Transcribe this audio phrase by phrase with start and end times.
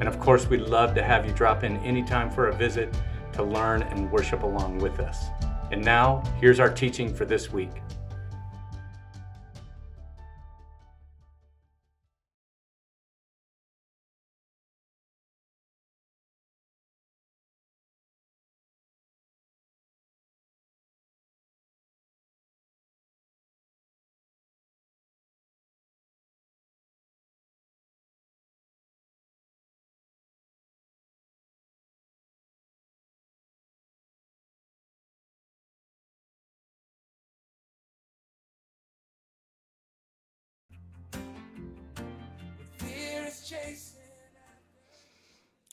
[0.00, 2.94] And of course, we'd love to have you drop in anytime for a visit
[3.32, 5.26] to learn and worship along with us.
[5.70, 7.82] And now, here's our teaching for this week.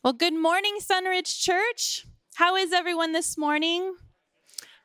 [0.06, 2.06] Well, good morning, Sunridge Church.
[2.36, 3.96] How is everyone this morning?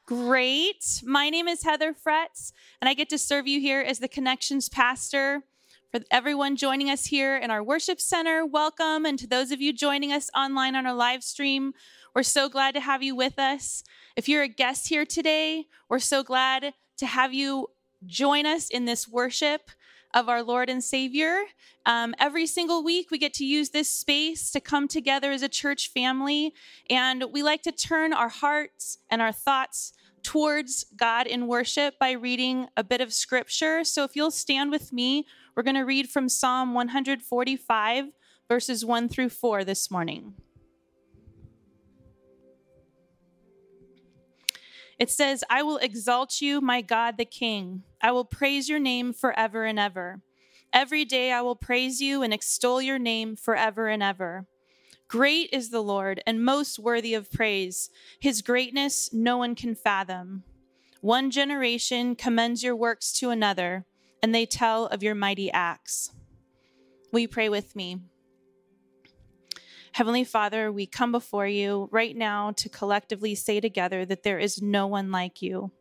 [0.07, 1.03] Great.
[1.05, 4.71] My name is Heather Fretz, and I get to serve you here as the Connections
[4.71, 5.43] Pastor.
[5.93, 9.05] For everyone joining us here in our worship center, welcome.
[9.05, 11.75] And to those of you joining us online on our live stream,
[12.15, 13.85] we're so glad to have you with us.
[14.17, 17.67] If you're a guest here today, we're so glad to have you
[18.07, 19.71] join us in this worship
[20.15, 21.43] of our Lord and Savior.
[21.87, 25.49] Um, every single week, we get to use this space to come together as a
[25.49, 26.53] church family,
[26.89, 32.13] and we like to turn our hearts and our thoughts towards God in worship by
[32.13, 33.85] reading a bit of scripture.
[33.85, 38.07] So if you'll stand with me, we're going to read from Psalm 145,
[38.49, 40.35] verses 1 through 4 this morning.
[45.01, 47.85] It says, I will exalt you, my God the King.
[48.03, 50.21] I will praise your name forever and ever.
[50.75, 54.47] Every day I will praise you and extol your name forever and ever.
[55.09, 57.89] Great is the Lord and most worthy of praise.
[58.21, 60.45] His greatness no one can fathom.
[61.01, 63.87] One generation commends your works to another,
[64.23, 66.13] and they tell of your mighty acts.
[67.11, 68.01] Will you pray with me?
[69.93, 74.63] Heavenly Father, we come before you right now to collectively say together that there is
[74.63, 75.73] no one like you.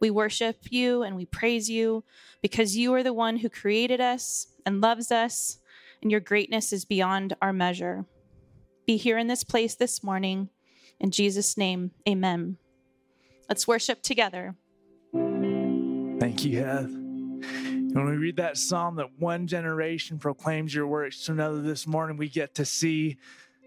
[0.00, 2.04] We worship you and we praise you
[2.42, 5.58] because you are the one who created us and loves us,
[6.02, 8.04] and your greatness is beyond our measure.
[8.86, 10.50] Be here in this place this morning.
[11.00, 12.58] In Jesus' name, amen.
[13.48, 14.56] Let's worship together.
[15.12, 17.67] Thank you, Heath.
[17.98, 22.16] When we read that psalm that one generation proclaims your works to another this morning,
[22.16, 23.18] we get to see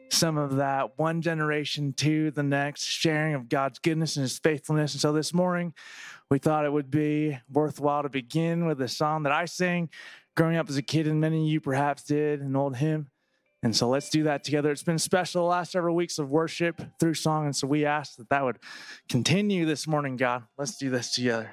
[0.09, 4.93] some of that one generation to the next, sharing of God's goodness and his faithfulness.
[4.93, 5.73] And so this morning,
[6.29, 9.89] we thought it would be worthwhile to begin with a song that I sang
[10.37, 13.07] growing up as a kid, and many of you perhaps did, an old hymn.
[13.63, 14.71] And so let's do that together.
[14.71, 17.45] It's been special the last several weeks of worship through song.
[17.45, 18.59] And so we ask that that would
[19.07, 20.43] continue this morning, God.
[20.57, 21.51] Let's do this together.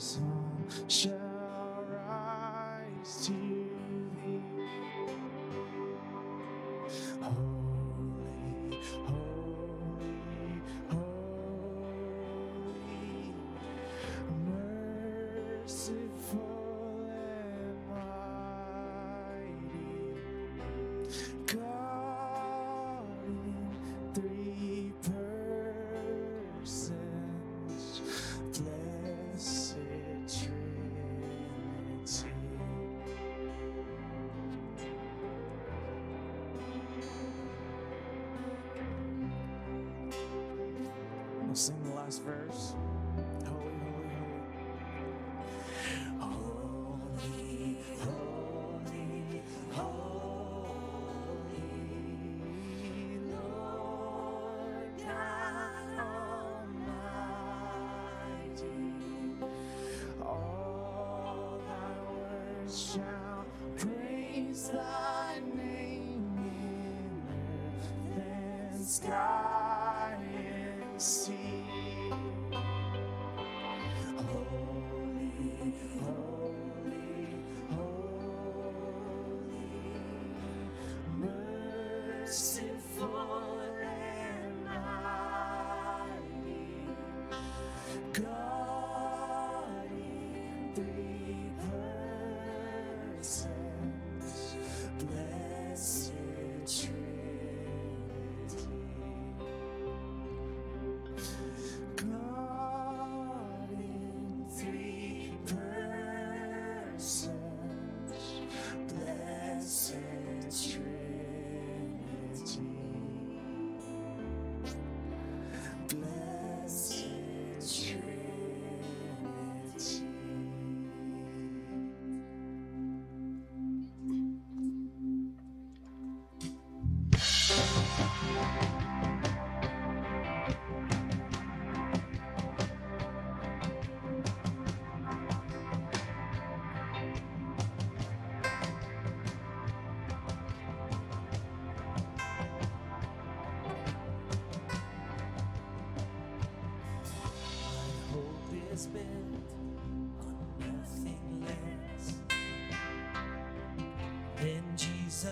[0.00, 1.19] song.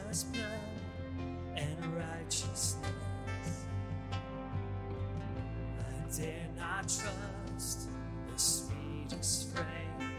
[0.06, 0.44] Jesus' blood
[1.56, 2.76] and righteousness.
[5.78, 7.88] I dare not trust
[8.32, 10.12] the sweetest frame.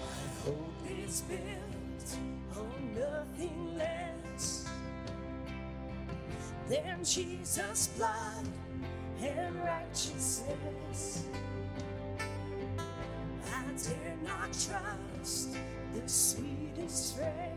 [0.00, 2.18] I hope is built
[2.56, 3.73] on nothing
[6.68, 8.46] than Jesus' blood
[9.22, 11.24] and righteousness.
[13.52, 15.56] I dare not trust
[15.94, 17.53] the sweetest friend.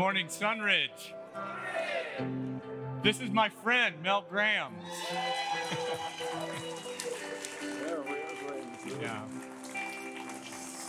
[0.00, 1.12] Morning, Sunridge.
[3.02, 4.72] This is my friend, Mel Graham.
[9.02, 9.20] yeah.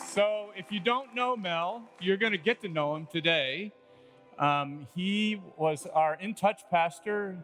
[0.08, 3.74] So, if you don't know Mel, you're going to get to know him today.
[4.40, 7.44] Um, he was our In Touch pastor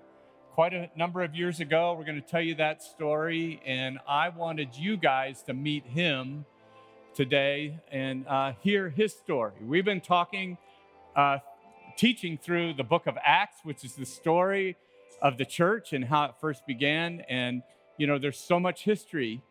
[0.53, 1.93] quite a number of years ago.
[1.99, 6.45] We're going to tell you that story, and I wanted you guys to meet him
[7.13, 9.51] today and uh, hear his story.
[9.61, 10.57] We've been talking,
[11.13, 11.39] uh,
[11.97, 14.77] teaching through the book of Acts, which is the story
[15.21, 17.21] of the church and how it first began.
[17.27, 17.63] And,
[17.97, 19.41] you know, there's so much history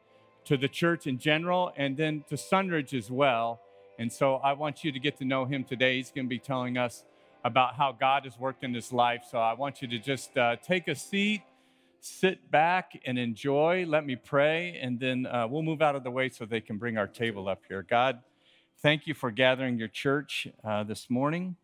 [0.45, 3.61] to the church in general and then to Sunridge as well.
[3.99, 5.97] And so I want you to get to know him today.
[5.97, 7.05] He's going to be telling us
[7.45, 9.25] about how God has worked in his life.
[9.31, 11.43] So I want you to just uh, take a seat
[12.07, 13.85] sit back and enjoy.
[13.87, 16.79] Let me pray, and then uh, we'll move out of the way so they can
[16.79, 17.83] bring our table up here.
[17.83, 18.21] God,
[18.81, 21.57] thank you for gathering your church uh, this morning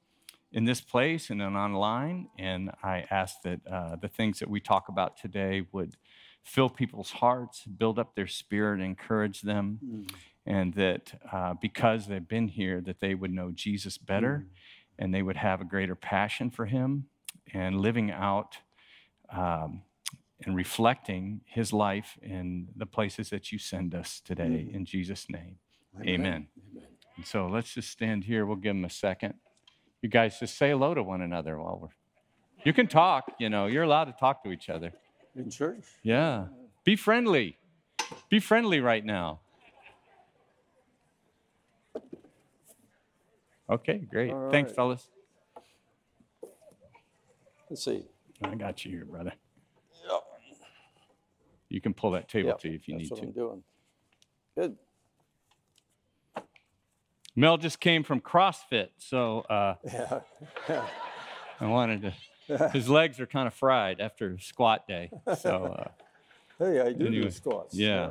[0.53, 2.29] in this place and then online.
[2.39, 5.97] And I ask that uh, the things that we talk about today would
[6.43, 9.79] fill people's hearts, build up their spirit, encourage them.
[9.85, 10.11] Mm.
[10.45, 14.51] And that uh, because they've been here, that they would know Jesus better, mm.
[14.99, 17.05] and they would have a greater passion for Him,
[17.55, 18.57] and living out
[19.31, 19.83] um,
[20.45, 24.69] and reflecting his life in the places that you send us today.
[24.69, 24.75] Mm.
[24.75, 25.57] In Jesus' name,
[26.01, 26.09] amen.
[26.09, 26.49] amen.
[26.73, 26.89] amen.
[27.17, 28.47] And so let's just stand here.
[28.47, 29.35] We'll give him a second.
[30.03, 31.89] You guys just say hello to one another while we're.
[32.65, 34.93] You can talk, you know, you're allowed to talk to each other.
[35.35, 35.85] In church?
[36.03, 36.47] Yeah.
[36.85, 37.57] Be friendly.
[38.29, 39.41] Be friendly right now.
[43.71, 44.33] Okay, great.
[44.33, 44.51] Right.
[44.53, 45.09] Thanks, fellas.
[47.71, 48.05] Let's see.
[48.43, 49.33] I got you here, brother.
[51.69, 53.39] You can pull that table Yep, to you if you That's need what I'm to.
[53.39, 53.63] doing.
[54.59, 54.77] Good.
[57.35, 60.21] Mel just came from CrossFit, so uh, Yeah.
[61.61, 62.69] I wanted to.
[62.71, 65.89] His legs are kind of fried after squat day, so uh,
[66.59, 67.75] Hey, I do Anyway, do squats.
[67.75, 68.11] yeah.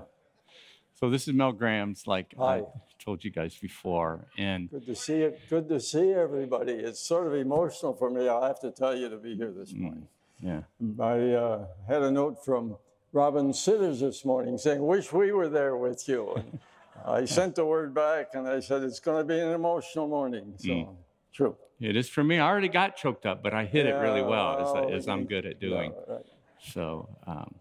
[0.99, 2.07] so this is Mel Graham's.
[2.07, 2.63] Like I
[2.97, 5.33] told you guys before, and Good to see you.
[5.49, 6.73] Good to see everybody.
[6.73, 8.27] It's sort of emotional for me.
[8.27, 9.55] I'll have to tell you to be here Mm.
[9.57, 10.07] this morning.
[10.39, 10.61] yeah,
[10.99, 12.77] I uh, had a note from
[13.13, 16.41] Robin Sitters this morning saying, "Wish we were there with you."
[17.05, 20.53] I sent the word back, and I said, "It's going to be an emotional morning."
[20.57, 20.95] So Mm.
[21.33, 21.55] true.
[21.79, 22.37] it is for me.
[22.39, 25.45] I already got choked up, but I hit it really well, as, as I'm good
[25.45, 25.93] at yeah, doing.
[26.07, 26.25] right.
[26.59, 27.55] So, um,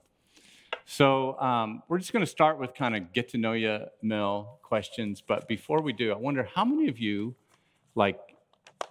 [0.84, 4.58] so um, we're just going to start with kind of get to know you, Mel
[4.62, 5.22] questions.
[5.26, 7.34] But before we do, I wonder how many of you,
[7.94, 8.18] like,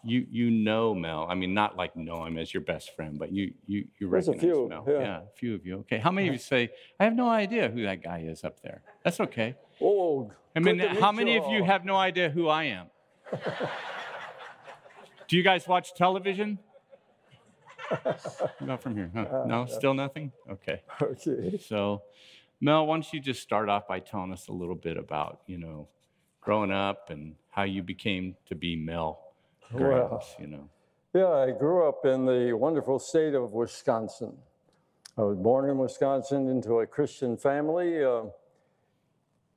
[0.03, 1.27] you you know Mel?
[1.29, 4.29] I mean, not like know him as your best friend, but you you you There's
[4.29, 4.85] a recognize few, Mel.
[4.87, 5.17] yeah.
[5.23, 5.79] a few of you.
[5.79, 8.61] Okay, how many of you say I have no idea who that guy is up
[8.61, 8.81] there?
[9.03, 9.55] That's okay.
[9.81, 12.87] Oh, I mean, how many of you have no idea who I am?
[15.27, 16.57] Do you guys watch television?
[18.61, 19.43] Not from here, huh?
[19.45, 20.31] No, still nothing.
[20.49, 20.81] Okay.
[21.01, 21.59] Okay.
[21.63, 22.03] So,
[22.61, 25.57] Mel, why don't you just start off by telling us a little bit about, you
[25.57, 25.87] know,
[26.41, 29.19] growing up and how you became to be Mel
[29.71, 30.69] Graham, Well, you know?
[31.13, 34.35] Yeah, I grew up in the wonderful state of Wisconsin.
[35.17, 38.03] I was born in Wisconsin into a Christian family.
[38.03, 38.25] Uh,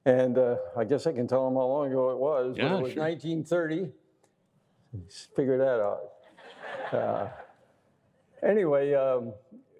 [0.05, 2.57] and uh, I guess I can tell them how long ago it was.
[2.57, 3.03] Yeah, it was sure.
[3.03, 3.93] 1930.
[5.37, 6.01] Figure that out.
[6.93, 7.29] Uh,
[8.47, 9.33] anyway, um,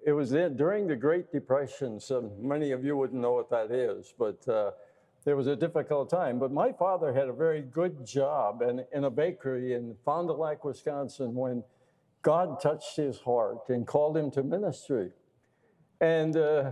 [0.05, 1.99] it was then, during the Great Depression.
[1.99, 4.71] So many of you wouldn't know what that is, but uh,
[5.25, 6.39] there was a difficult time.
[6.39, 10.33] But my father had a very good job in, in a bakery in Fond du
[10.33, 11.63] Lac, Wisconsin, when
[12.21, 15.11] God touched his heart and called him to ministry.
[16.01, 16.71] And uh,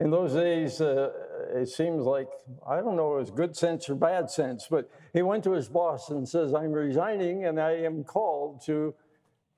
[0.00, 1.10] in those days, uh,
[1.54, 2.28] it seems like,
[2.66, 5.52] I don't know if it was good sense or bad sense, but he went to
[5.52, 8.94] his boss and says, I'm resigning and I am called to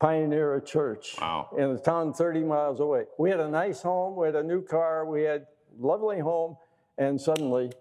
[0.00, 1.48] pioneer a church Wow.
[1.58, 3.04] in a town 30 miles away.
[3.18, 5.46] We had a nice home, we had a new car, we had
[5.78, 6.56] lovely home,
[6.98, 7.72] and suddenly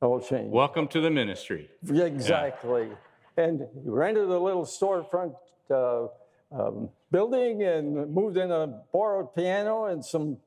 [0.00, 0.52] all changed.
[0.52, 1.70] Welcome to the ministry.
[1.84, 2.88] Yeah, Exactly.
[3.36, 5.34] And he rented a little storefront
[5.70, 6.06] uh,
[6.50, 10.38] um, building and moved in a borrowed piano and some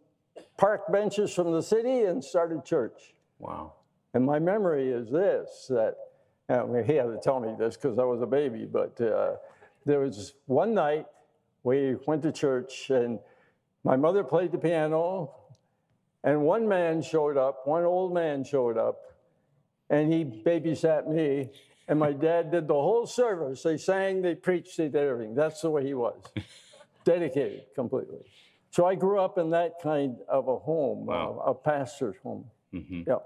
[0.57, 3.13] park benches from the city and started church.
[3.39, 3.73] Wow.
[4.13, 5.95] And my memory is this that,
[6.50, 9.35] mean, he had to tell me this because I was a baby, but uh,
[9.85, 11.05] there was one night
[11.63, 13.19] we went to church and
[13.83, 15.33] my mother played the piano
[16.23, 19.01] and one man showed up, one old man showed up,
[19.89, 21.50] and he babysat me.
[21.88, 23.63] And my dad did the whole service.
[23.63, 25.35] They sang, they preached, they did everything.
[25.35, 26.21] That's the way he was,
[27.03, 28.19] dedicated completely.
[28.71, 31.43] So I grew up in that kind of a home, Wow.
[31.45, 32.49] uh, a pastor's home.
[32.73, 33.05] Mhm.
[33.05, 33.17] Yeah.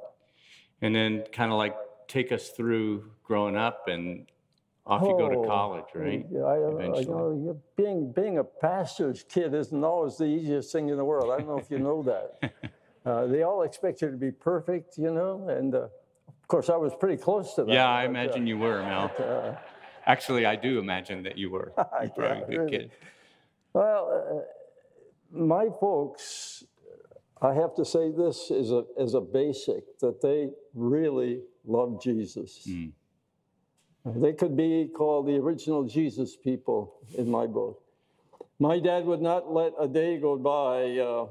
[0.81, 1.75] And then kind of like
[2.07, 4.25] take us through growing up and
[4.87, 6.25] off you go to Oh, college, right?
[6.31, 7.05] Yeah, I, I, Eventually.
[7.05, 7.11] you
[7.47, 11.31] know, being being a pastor's kid isn't always the easiest thing in the world.
[11.31, 12.51] I don't know if you know that.
[13.05, 16.75] Uh, they all expect you to be perfect, you know, and uh, of course I
[16.75, 17.71] was pretty close to that.
[17.71, 19.11] Yeah, I but, uh, imagine you were, Mel.
[19.19, 19.53] uh,
[20.07, 21.71] Actually, I do imagine that you were.
[22.01, 22.71] You're probably Yeah, a good really.
[22.71, 22.91] kid.
[23.73, 24.41] Well, uh,
[25.35, 26.63] my folks,
[27.41, 32.65] I have to say this as a, as a basic that they really love Jesus.
[32.67, 32.91] Mm.
[34.05, 37.81] They could be called the original Jesus people in my book.
[38.59, 40.97] My dad would not let a day go by.
[40.99, 41.27] Uh,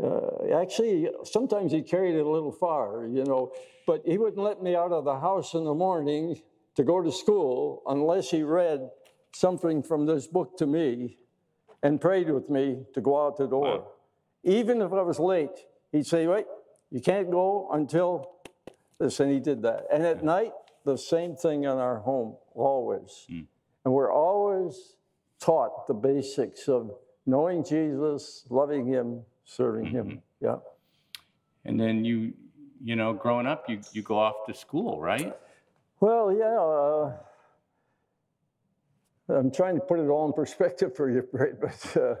[0.00, 3.52] uh, actually, sometimes he carried it a little far, you know,
[3.86, 6.40] but he wouldn't let me out of the house in the morning
[6.76, 8.90] to go to school unless he read
[9.32, 11.16] something from this book to me
[11.84, 13.78] and prayed with me to go out the door.
[13.78, 13.86] Wow.
[14.42, 16.46] Even if I was late, he'd say, Wait,
[16.90, 18.32] you can't go until
[18.98, 19.20] this.
[19.20, 19.84] And he did that.
[19.92, 20.52] And at night,
[20.84, 23.26] the same thing in our home, always.
[23.30, 23.46] Mm.
[23.84, 24.96] And we're always
[25.38, 26.90] taught the basics of
[27.26, 30.22] knowing Jesus, loving him, serving him.
[30.40, 30.56] Yeah.
[31.66, 32.32] And then you,
[32.82, 35.34] you know, growing up, you, you go off to school, right?
[36.00, 36.58] Well, yeah.
[36.58, 37.16] Uh,
[39.28, 42.14] I'm trying to put it all in perspective for you, Brad, but uh,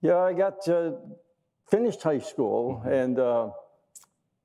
[0.00, 0.92] yeah, I got uh,
[1.70, 3.50] finished high school and uh,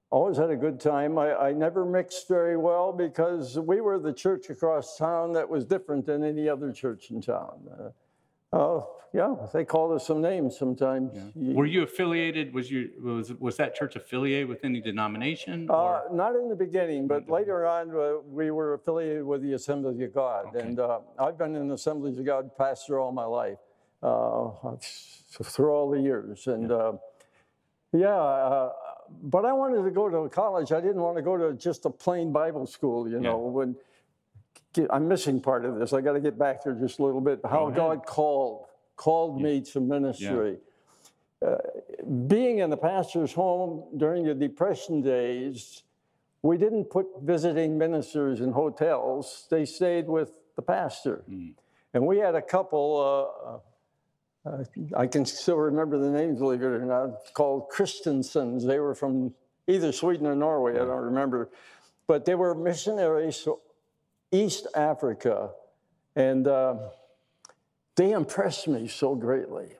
[0.09, 1.17] always had a good time.
[1.17, 5.65] I, I never mixed very well because we were the church across town that was
[5.65, 7.93] different than any other church in town.
[8.55, 8.81] Uh,
[9.13, 11.11] yeah, they called us some names sometimes.
[11.35, 12.53] You- Were you affiliated?
[12.53, 15.69] Was you was was that church affiliated with any denomination?
[15.69, 20.01] Uh, not in the beginning, but later on, uh, we were affiliated with the Assemblies
[20.01, 20.47] of God.
[20.47, 20.59] Okay.
[20.61, 23.57] And uh, I've been in Assemblies of God pastor all my life,
[24.03, 24.49] uh,
[25.43, 26.47] through all the years.
[26.47, 26.93] And uh,
[27.93, 28.71] yeah, uh,
[29.21, 30.71] but I wanted to go to college.
[30.73, 33.37] I didn't want to go to just a plain Bible school, you know.
[33.37, 33.75] When
[34.89, 37.39] I'm missing part of this, I got to get back there just a little bit.
[37.43, 37.75] How ahead.
[37.75, 40.57] God called called me to ministry
[42.27, 45.83] being in the pastor's home during the Depression days,
[46.41, 49.47] we didn't put visiting ministers in hotels.
[49.49, 51.23] They stayed with the pastor.
[51.93, 53.61] And we had a couple,
[54.45, 54.63] uh, uh,
[54.95, 58.65] I can still remember the names, believe it or not, called Christensens.
[58.65, 59.33] They were from
[59.67, 61.49] either Sweden or Norway, I don't remember.
[62.07, 63.59] But they were missionaries to
[64.31, 65.51] East Africa.
[66.15, 66.75] And uh,
[67.95, 69.77] they impressed me so greatly.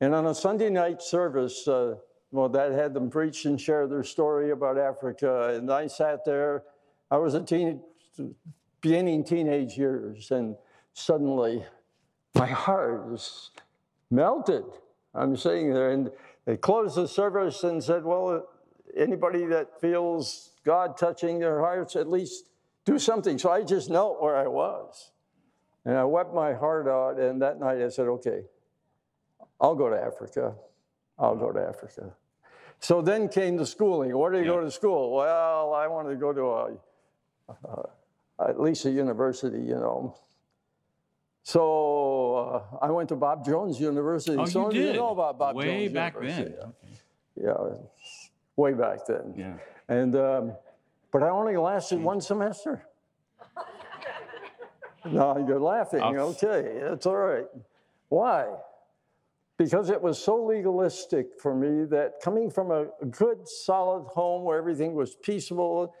[0.00, 1.96] And on a Sunday night service, uh,
[2.32, 5.54] well, that had them preach and share their story about Africa.
[5.54, 6.62] And I sat there.
[7.10, 7.82] I was a teen,
[8.80, 10.56] beginning teenage years, and
[10.92, 11.64] suddenly
[12.34, 13.60] my heart just
[14.10, 14.64] melted.
[15.14, 16.10] I'm sitting there, and
[16.44, 18.48] they closed the service and said, "Well,
[18.96, 22.50] anybody that feels God touching their hearts, at least
[22.84, 25.12] do something." So I just knelt where I was,
[25.84, 27.18] and I wept my heart out.
[27.18, 28.44] And that night, I said, "Okay."
[29.60, 30.54] I'll go to Africa.
[31.18, 32.14] I'll go to Africa.
[32.78, 34.16] So then came the schooling.
[34.16, 35.14] Where do you go to school?
[35.14, 36.76] Well, I wanted to go to a,
[37.68, 37.82] uh,
[38.48, 40.16] at least a university, you know.
[41.42, 44.36] So uh, I went to Bob Jones University.
[44.38, 44.96] Oh, Some you did.
[44.96, 46.54] know about Bob Way Jones back University.
[46.58, 46.72] then.
[47.36, 47.76] Yeah,
[48.56, 49.34] way back then.
[49.36, 49.54] Yeah.
[49.88, 50.52] And um,
[51.12, 52.84] but I only lasted one semester.
[55.04, 56.00] no, you're laughing.
[56.02, 57.46] I'll- Okay, that's all right.
[58.08, 58.46] Why?
[59.56, 64.56] Because it was so legalistic for me that coming from a good, solid home where
[64.58, 65.94] everything was peaceable,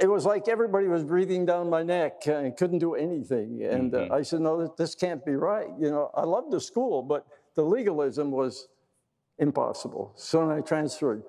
[0.00, 3.62] it was like everybody was breathing down my neck and couldn't do anything.
[3.62, 5.68] And uh, I said, no, this can't be right.
[5.78, 8.68] You know, I loved the school, but the legalism was
[9.38, 10.12] impossible.
[10.16, 11.24] So then I transferred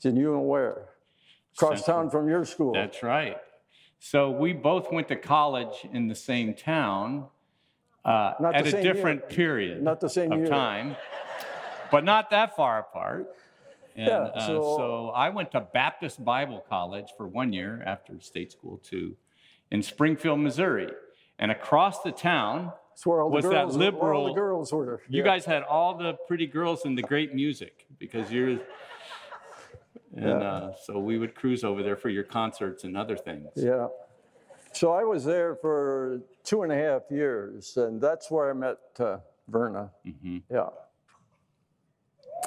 [0.00, 0.90] to New and Ware,
[1.56, 2.02] across Central.
[2.04, 2.72] town from your school.
[2.72, 3.36] That's right.
[3.98, 7.26] So we both went to college in the same town
[8.04, 8.92] uh, at a same year.
[8.92, 10.48] different period Not the same of year.
[10.48, 10.96] time,
[11.90, 13.28] but not that far apart.
[13.96, 18.20] And Yeah, uh, so- so I went to Baptist Bible College for one year after
[18.20, 19.16] state school too,
[19.70, 20.90] in Springfield, Missouri.
[21.38, 22.72] And across the town,
[23.04, 25.02] where all the was that girls, where all liberal- the girls were.
[25.08, 28.58] you guys had all the pretty girls and the great music because you're.
[30.14, 33.48] And uh, so we would cruise over there for your concerts and other things.
[33.56, 33.88] Yeah.
[34.72, 38.78] So I was there for two and a half years, and that's where I met
[38.98, 39.90] uh, Verna.
[40.06, 40.38] Mm-hmm.
[40.50, 40.68] Yeah.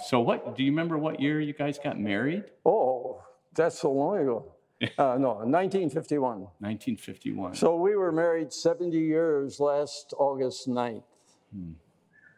[0.06, 2.46] So what do you remember what year you guys got married?
[2.66, 3.24] Oh,
[3.56, 4.54] that's so long ago.
[4.98, 6.40] Uh, no, 1951.
[6.60, 7.54] 1951.
[7.56, 11.04] So we were married 70 years last August 9th.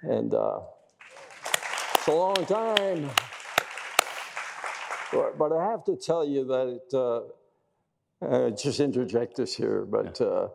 [0.01, 0.61] And uh,
[1.93, 3.11] it's a long time.
[5.11, 7.21] But, I have to tell you that it, uh,
[8.25, 10.47] uh, just interject this here, but uh,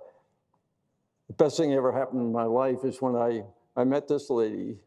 [1.28, 3.42] the best thing that ever happened in my life is when I,
[3.76, 4.78] I met this lady.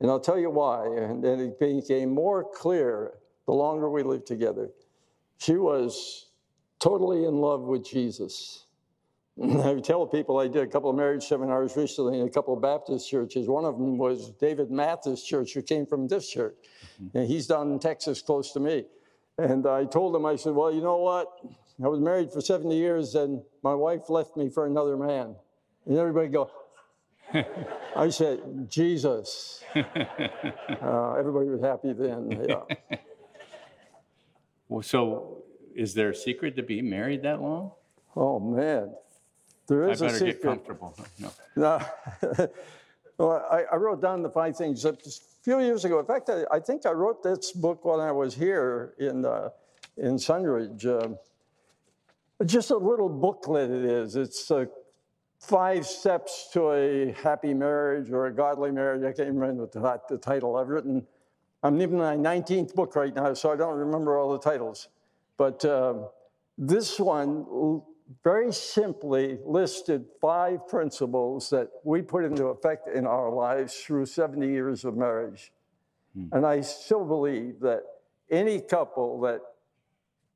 [0.00, 0.86] And I'll tell you why.
[0.86, 3.12] And then it became more clear
[3.46, 4.70] the longer we lived together.
[5.38, 6.26] She was
[6.80, 8.66] totally in love with Jesus.
[9.42, 12.60] I tell people I did a couple of marriage seminars recently in a couple of
[12.60, 13.48] Baptist churches.
[13.48, 16.56] One of them was David Mathis Church, who came from this church.
[17.14, 18.84] And he's down in Texas close to me.
[19.38, 21.28] And I told him, I said, Well, you know what?
[21.82, 25.34] I was married for 70 years and my wife left me for another man.
[25.86, 26.50] And everybody go,
[27.96, 29.64] I said, Jesus.
[30.82, 32.44] Uh, everybody was happy then.
[32.48, 32.96] Yeah.
[34.68, 35.42] Well, so
[35.74, 37.72] is there a secret to being married that long?
[38.16, 38.94] Oh, man.
[39.68, 40.48] There is I is a better get secret.
[40.48, 40.96] comfortable.
[41.18, 41.30] No.
[41.56, 42.48] No.
[43.18, 44.82] well, I, I wrote down the five things
[45.42, 45.98] few years ago.
[45.98, 49.50] In fact, I, I think I wrote this book while I was here in, uh,
[49.96, 50.86] in Sunridge.
[50.86, 51.18] Um
[52.44, 54.16] just a little booklet it is.
[54.16, 54.66] It's uh,
[55.38, 59.04] five steps to a happy marriage or a godly marriage.
[59.04, 60.56] I can't remember the, the title.
[60.56, 61.06] I've written,
[61.62, 64.88] I'm in my 19th book right now, so I don't remember all the titles.
[65.36, 66.06] But um
[66.58, 67.82] this one
[68.24, 74.46] very simply listed five principles that we put into effect in our lives through 70
[74.46, 75.52] years of marriage.
[76.14, 76.26] Hmm.
[76.32, 77.82] And I still believe that
[78.30, 79.40] any couple that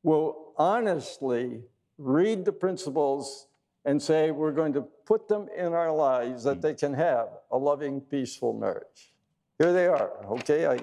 [0.02, 1.62] will honestly
[1.98, 3.48] read the principles
[3.84, 6.60] and say we're going to put them in our lives that hmm.
[6.60, 9.12] they can have a loving, peaceful marriage.
[9.58, 10.66] Here they are, okay?
[10.66, 10.78] I,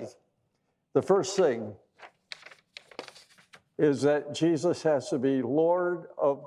[0.93, 1.73] the first thing
[3.77, 6.45] is that Jesus has to be Lord of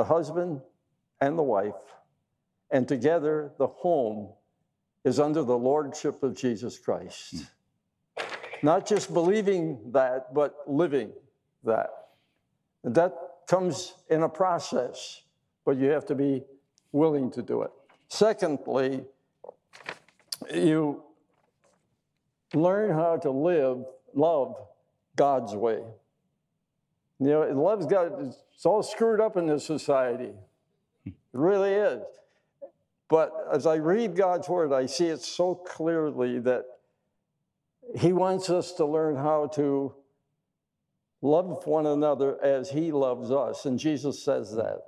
[0.00, 0.62] the husband
[1.20, 1.82] and the wife,
[2.70, 4.30] and together the home
[5.04, 7.44] is under the lordship of Jesus Christ.
[8.16, 8.22] Hmm.
[8.62, 11.12] Not just believing that, but living
[11.64, 11.90] that.
[12.82, 13.12] And that
[13.46, 15.20] comes in a process,
[15.66, 16.44] but you have to be
[16.92, 17.70] willing to do it.
[18.08, 19.04] Secondly,
[20.50, 21.02] you
[22.54, 23.84] learn how to live,
[24.14, 24.56] love
[25.14, 25.82] God's way.
[27.20, 30.32] You know, love's got, it's all screwed up in this society.
[31.04, 32.02] It really is.
[33.08, 36.64] But as I read God's word, I see it so clearly that
[37.98, 39.94] He wants us to learn how to
[41.20, 43.66] love one another as He loves us.
[43.66, 44.80] And Jesus says that.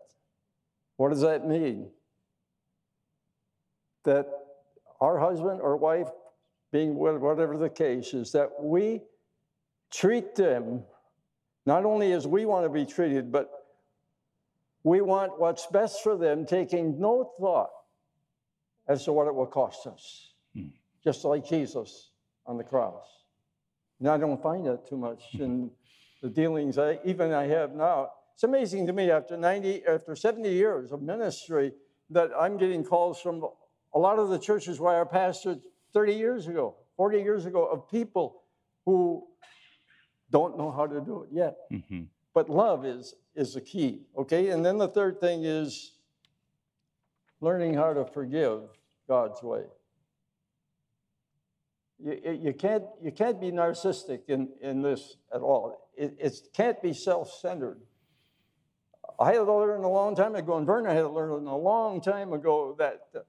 [0.96, 1.90] What does that mean?
[4.04, 4.26] That
[5.00, 6.08] our husband or wife,
[6.70, 9.02] being whatever the case, is that we
[9.90, 10.84] treat them
[11.66, 13.50] not only as we want to be treated, but
[14.84, 17.70] we want what's best for them, taking no thought
[18.88, 20.68] as to what it will cost us, hmm.
[21.04, 22.10] just like Jesus
[22.46, 23.06] on the cross.
[24.00, 25.42] And I don't find that too much hmm.
[25.42, 25.70] in
[26.22, 28.10] the dealings I, even I have now.
[28.34, 31.72] It's amazing to me after 90, after 70 years of ministry
[32.10, 33.44] that I'm getting calls from
[33.94, 35.60] a lot of the churches where I pastored
[35.92, 38.42] 30 years ago, 40 years ago, of people
[38.86, 39.26] who
[40.32, 41.56] don't know how to do it yet.
[41.70, 42.08] Mhm.
[42.34, 44.48] But love is is the key, okay?
[44.50, 45.92] And then the third thing is
[47.40, 48.60] learning how to forgive
[49.08, 49.64] God's way.
[51.98, 55.88] You, you- can't, you can't be narcissistic in, in this at all.
[55.96, 57.80] It, it can't be self centered.
[59.18, 62.00] I had to learn a long time ago, and Verna had to learn a long
[62.00, 63.20] time ago that uh,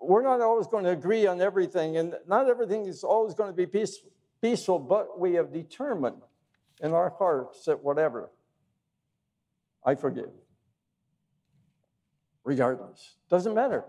[0.00, 3.56] we're not always going to agree on everything, and not everything is always going to
[3.56, 3.98] be peace,
[4.40, 6.22] peaceful, but we have determined
[6.82, 8.30] in our hearts that whatever,
[9.84, 10.30] I forgive.
[12.44, 13.14] Regardless.
[13.30, 13.84] Doesn't matter.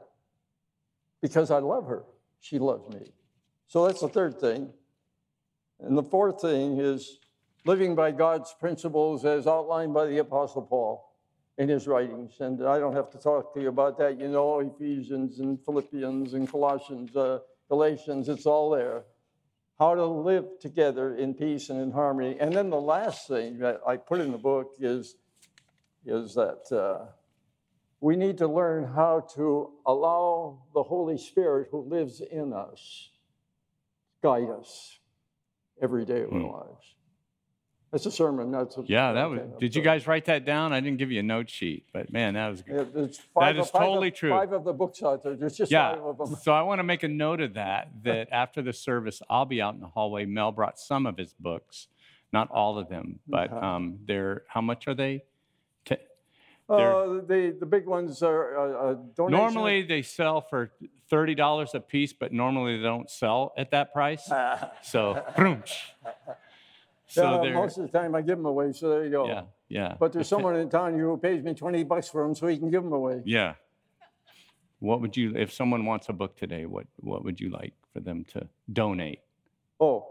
[1.21, 2.03] Because I love her.
[2.39, 3.11] She loves me.
[3.67, 4.69] So that's the third thing.
[5.79, 7.19] And the fourth thing is
[7.65, 11.09] living by God's principles as outlined by the Apostle Paul
[11.57, 12.33] in his writings.
[12.39, 14.19] And I don't have to talk to you about that.
[14.19, 19.03] You know, Ephesians and Philippians and Colossians, uh, Galatians, it's all there.
[19.83, 22.37] How to live together in peace and in harmony.
[22.39, 25.17] And then the last thing that I put in the book is,
[26.05, 27.07] is that uh,
[27.99, 33.09] we need to learn how to allow the Holy Spirit who lives in us
[34.21, 34.99] guide us
[35.81, 36.92] every day of our lives.
[37.93, 38.49] That's a sermon.
[38.49, 39.39] That's a, Yeah, that was.
[39.39, 40.73] okay, Did you guys write that down?
[40.73, 42.91] I didn't give you a note sheet, but man, that was good.
[42.91, 44.31] There's five, is five totally of, true.
[44.31, 45.35] Five of the books out there.
[45.35, 45.93] There's just Yeah.
[45.93, 46.35] five of them.
[46.41, 47.89] So I want to make a note of that.
[48.03, 50.25] That after the service, I'll be out in the hallway.
[50.25, 51.87] Mel brought some of his books
[52.33, 55.23] not all of them, but um, they're how much are they?
[55.85, 55.97] T-
[56.67, 59.37] Uh, the, the big ones are uh, uh, donation.
[59.39, 60.71] normally they sell for
[61.11, 64.27] thirty dollars a piece, but normally they don't sell at that price.
[64.81, 65.23] So.
[67.07, 69.27] So they're most of the time I give them away, so there you go.
[69.27, 69.95] yeah, yeah.
[69.99, 72.69] But there's someone in town who pays me 20 bucks for them so he can
[72.69, 73.21] give them away.
[73.25, 73.55] Yeah.
[74.79, 78.01] What would you, if someone wants a book today, what, what would you like for
[78.01, 79.19] them to donate?
[79.79, 80.07] Oh,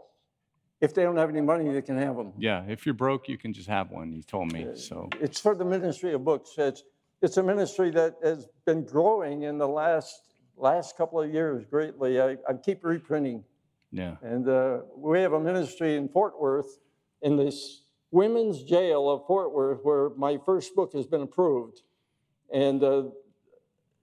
[0.80, 2.32] if they don't have any money, they can have them.
[2.38, 4.10] Yeah, if you're broke, you can just have one.
[4.10, 4.66] He told me.
[4.66, 6.54] Uh, so, It's for the ministry of books.
[6.58, 6.82] It's,
[7.20, 12.20] it's a ministry that has been growing in the last, last couple of years greatly.
[12.20, 13.44] I, I keep reprinting.
[13.92, 14.16] Yeah.
[14.22, 16.78] And uh, we have a ministry in Fort Worth,
[17.20, 21.82] in this women's jail of Fort Worth, where my first book has been approved.
[22.52, 23.04] And uh,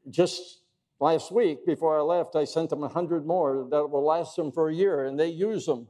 [0.10, 0.62] just
[1.00, 4.70] last week, before I left, I sent them 100 more that will last them for
[4.70, 5.88] a year, and they use them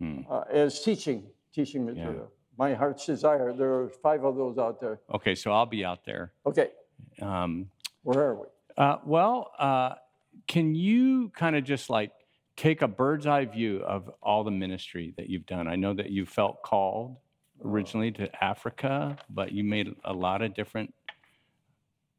[0.00, 0.20] Hmm.
[0.30, 2.30] uh, as teaching, teaching material.
[2.56, 3.52] My heart's desire.
[3.52, 5.00] There are five of those out there.
[5.12, 6.32] Okay, so I'll be out there.
[6.46, 6.70] Okay,
[7.20, 7.68] Um,
[8.04, 8.46] where are we?
[8.76, 9.94] uh, well, uh,
[10.46, 12.12] can you kind of just like
[12.58, 15.68] take a bird's eye view of all the ministry that you've done?
[15.68, 17.16] I know that you felt called
[17.64, 20.92] originally to Africa, but you made a lot of different.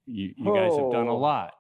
[0.08, 1.18] You, you guys have done a Oh.
[1.18, 1.54] lot.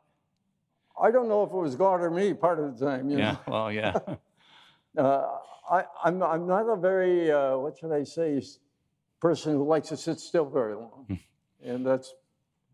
[1.01, 3.09] I don't know if it was God or me part of the time.
[3.09, 3.23] You know?
[3.23, 3.35] Yeah.
[3.47, 3.93] Well, yeah.
[4.97, 5.37] Uh,
[5.69, 8.41] I, I'm, I'm not a very, uh, what should I say,
[9.21, 11.19] person who likes to sit still very long.
[11.63, 12.15] and that's,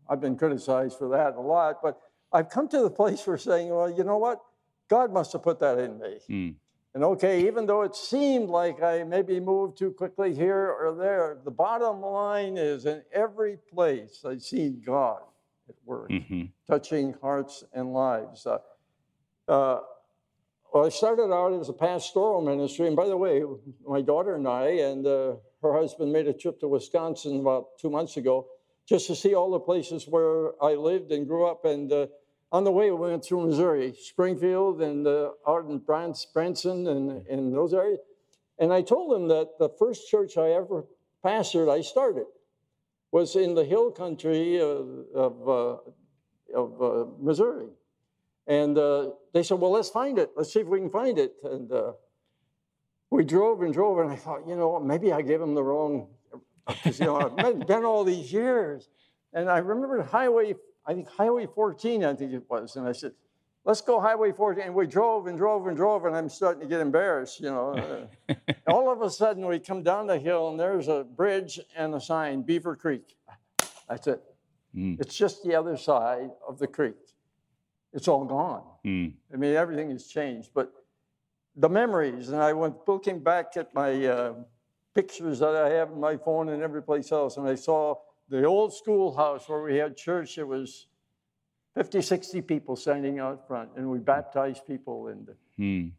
[0.08, 1.82] I've been criticized for that a lot.
[1.82, 2.00] But
[2.32, 4.40] I've come to the place where saying, well, you know what?
[4.88, 6.18] God must have put that in me.
[6.26, 6.50] Hmm.
[6.94, 11.38] And okay, even though it seemed like I maybe moved too quickly here or there,
[11.44, 15.20] the bottom line is in every place I've seen God
[15.68, 18.44] at work hmm touching hearts and lives.
[18.46, 18.58] Uh,
[19.46, 19.80] uh,
[20.72, 23.42] well, I started out as a pastoral ministry, and by the way,
[23.86, 27.88] my daughter and I and uh, her husband made a trip to Wisconsin about two
[27.88, 28.48] months ago
[28.86, 31.64] just to see all the places where I lived and grew up.
[31.64, 32.06] And uh,
[32.56, 37.74] on the way, we went through Missouri, Springfield, and uh, out Branson, and in those
[37.74, 38.00] areas.
[38.58, 40.86] And I told them that the first church I ever
[41.22, 42.24] pastored, I started,
[43.12, 45.76] was in the hill country of, of, uh,
[46.62, 47.68] of uh, Missouri.
[48.46, 50.30] And uh, they said, well, let's find it.
[50.34, 51.34] Let's see if we can find it.
[51.44, 51.92] And uh,
[53.10, 56.08] we drove and drove, and I thought, you know, maybe I gave them the wrong,
[56.66, 58.88] because, you know, I've been all these years.
[59.34, 60.54] And I remember Highway,
[60.86, 62.76] I think Highway 14, I think it was.
[62.76, 63.12] And I said,
[63.64, 64.64] let's go Highway 14.
[64.64, 68.08] And we drove and drove and drove, and I'm starting to get embarrassed, you know.
[68.28, 68.34] Uh,
[68.68, 72.00] all of a sudden, we come down the hill, and there's a bridge and a
[72.00, 73.16] sign, Beaver Creek.
[73.88, 74.22] That's it.
[74.74, 75.00] Mm.
[75.00, 76.96] It's just the other side of the creek.
[77.92, 78.62] It's all gone.
[78.84, 79.14] Mm.
[79.32, 80.50] I mean, everything has changed.
[80.54, 80.72] But
[81.56, 84.34] the memories, and I went looking back at my uh,
[84.94, 87.96] pictures that I have in my phone and every place else, and I saw
[88.28, 90.38] the old schoolhouse where we had church.
[90.38, 90.86] It was
[91.74, 95.08] 50, 60 people standing out front, and we baptized people.
[95.08, 95.92] And Mm.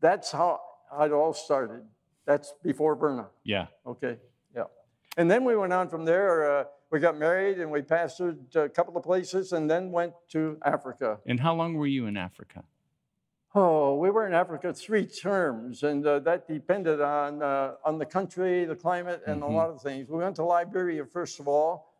[0.00, 0.60] that's how
[1.00, 1.84] it all started.
[2.24, 3.28] That's before Verna.
[3.44, 3.66] Yeah.
[3.86, 4.18] Okay,
[4.54, 4.64] yeah.
[5.16, 6.60] And then we went on from there.
[6.60, 10.58] Uh, we got married and we pastored a couple of places and then went to
[10.64, 11.18] Africa.
[11.26, 12.62] And how long were you in Africa?
[13.54, 18.06] Oh, we were in Africa three terms, and uh, that depended on, uh, on the
[18.06, 19.46] country, the climate, and Mhm.
[19.46, 20.08] a lot of things.
[20.08, 21.92] We went to Liberia, first of all.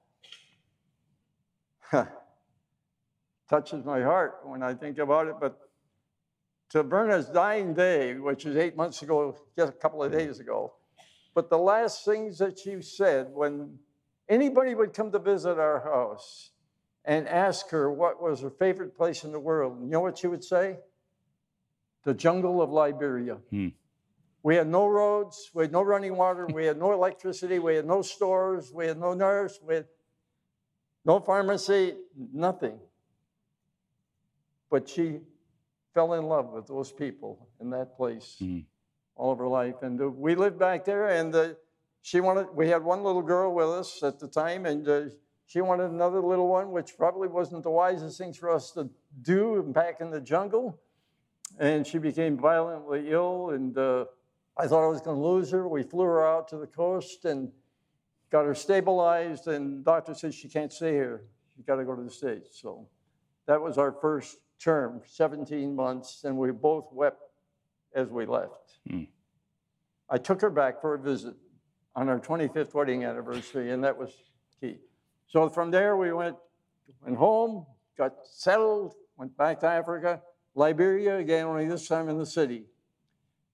[3.51, 5.69] Touches my heart when I think about it, but
[6.71, 10.73] to Verna's dying day, which is eight months ago, just a couple of days ago,
[11.35, 13.79] but the last things that she said when
[14.31, 16.53] anybody would come to visit our house
[17.05, 20.29] and ask her what was her favorite place in the world, you know what she
[20.29, 20.79] would say?
[22.05, 23.37] The jungle of Liberia.
[23.51, 23.69] Hmm.
[24.43, 27.87] We had no roads, we had no running water, we had no electricity, we had
[27.87, 29.87] no stores, we had no nurse, we had
[31.05, 31.95] no pharmacy,
[32.33, 32.81] nothing.
[34.69, 35.21] But she
[35.95, 38.65] fell in love with those people in that place Mhm.
[39.15, 39.83] all of her life.
[39.83, 41.55] And uh, we lived back there, and uh,
[42.01, 45.03] she wanted, we had one little girl with us at the time, and uh,
[45.47, 49.63] she wanted another little one, which probably wasn't the wisest thing for us to do
[49.63, 50.81] back in the jungle.
[51.59, 54.07] And she became violently ill, and uh,
[54.57, 55.69] I thought I was going to lose her.
[55.69, 57.51] We flew her out to the coast and
[58.31, 61.25] got her stabilized, and doctor said she can't stay here.
[61.55, 62.61] She's got to go to the States.
[62.61, 62.89] So
[63.47, 67.23] that was our first term, 17 months, and we both wept
[67.95, 68.79] as we left.
[68.89, 69.05] Hmm.
[70.09, 71.35] I took her back for a visit
[71.95, 74.11] on our 25th wedding anniversary, and that was
[74.61, 74.79] key.
[75.27, 76.37] So from there, we went,
[77.03, 80.21] went home, got settled, went back to Africa,
[80.55, 82.65] Liberia again, only this time in the city.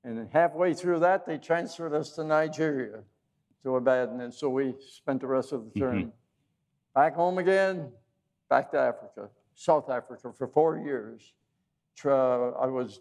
[0.05, 3.03] And halfway through that, they transferred us to Nigeria,
[3.63, 4.21] to Ibadan.
[4.21, 6.13] And so we spent the rest of the term
[6.95, 7.91] back home again,
[8.49, 11.33] back to Africa, South Africa for four years.
[12.05, 13.01] I was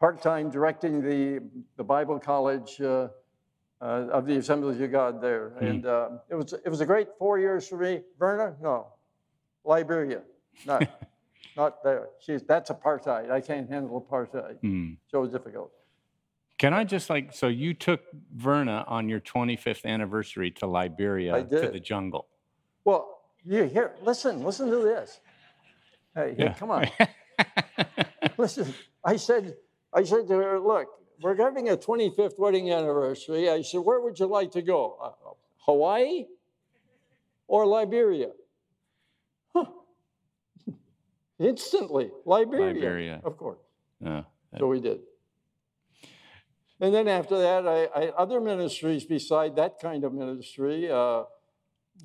[0.00, 1.40] part time directing the,
[1.76, 3.08] the Bible College uh,
[3.80, 5.54] uh, of the Assemblies of God there.
[5.60, 8.00] And uh, it, was, it was a great four years for me.
[8.18, 8.54] Verna?
[8.62, 8.88] No.
[9.64, 10.22] Liberia?
[10.66, 10.88] Not,
[11.56, 12.08] not there.
[12.20, 13.30] She's, that's apartheid.
[13.30, 14.58] I can't handle apartheid.
[14.60, 14.92] Hmm.
[15.08, 15.72] So difficult.
[16.58, 21.68] Can I just like, so you took Verna on your 25th anniversary to Liberia to
[21.68, 22.28] the jungle.
[22.84, 25.20] Well, you hear, listen, listen to this.
[26.14, 26.86] Hey, hey, come on.
[28.38, 28.72] listen,
[29.04, 29.56] I said,
[29.92, 30.86] I said to her, look,
[31.20, 33.50] we're having a 25th wedding anniversary.
[33.50, 34.96] I said, where would you like to go?
[35.02, 35.10] Uh,
[35.58, 36.26] Hawaii
[37.48, 38.28] or Liberia?
[41.38, 42.74] Instantly, Liberia.
[42.74, 43.20] Liberia.
[43.24, 43.58] Of course.
[44.00, 44.22] Yeah.
[44.58, 45.00] So we did.
[46.80, 50.90] And then after that, I, I other ministries beside that kind of ministry.
[50.90, 51.24] Uh,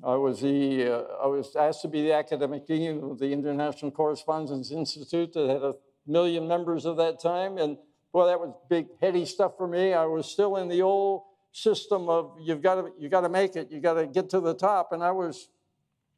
[0.02, 3.90] I was the uh, I was asked to be the academic dean of the International
[3.90, 5.74] Correspondence Institute that had a
[6.06, 7.76] million members at that time, and
[8.12, 9.92] boy, that was big heady stuff for me.
[9.92, 13.56] I was still in the old system of you've got to you got to make
[13.56, 15.48] it, you got to get to the top, and I was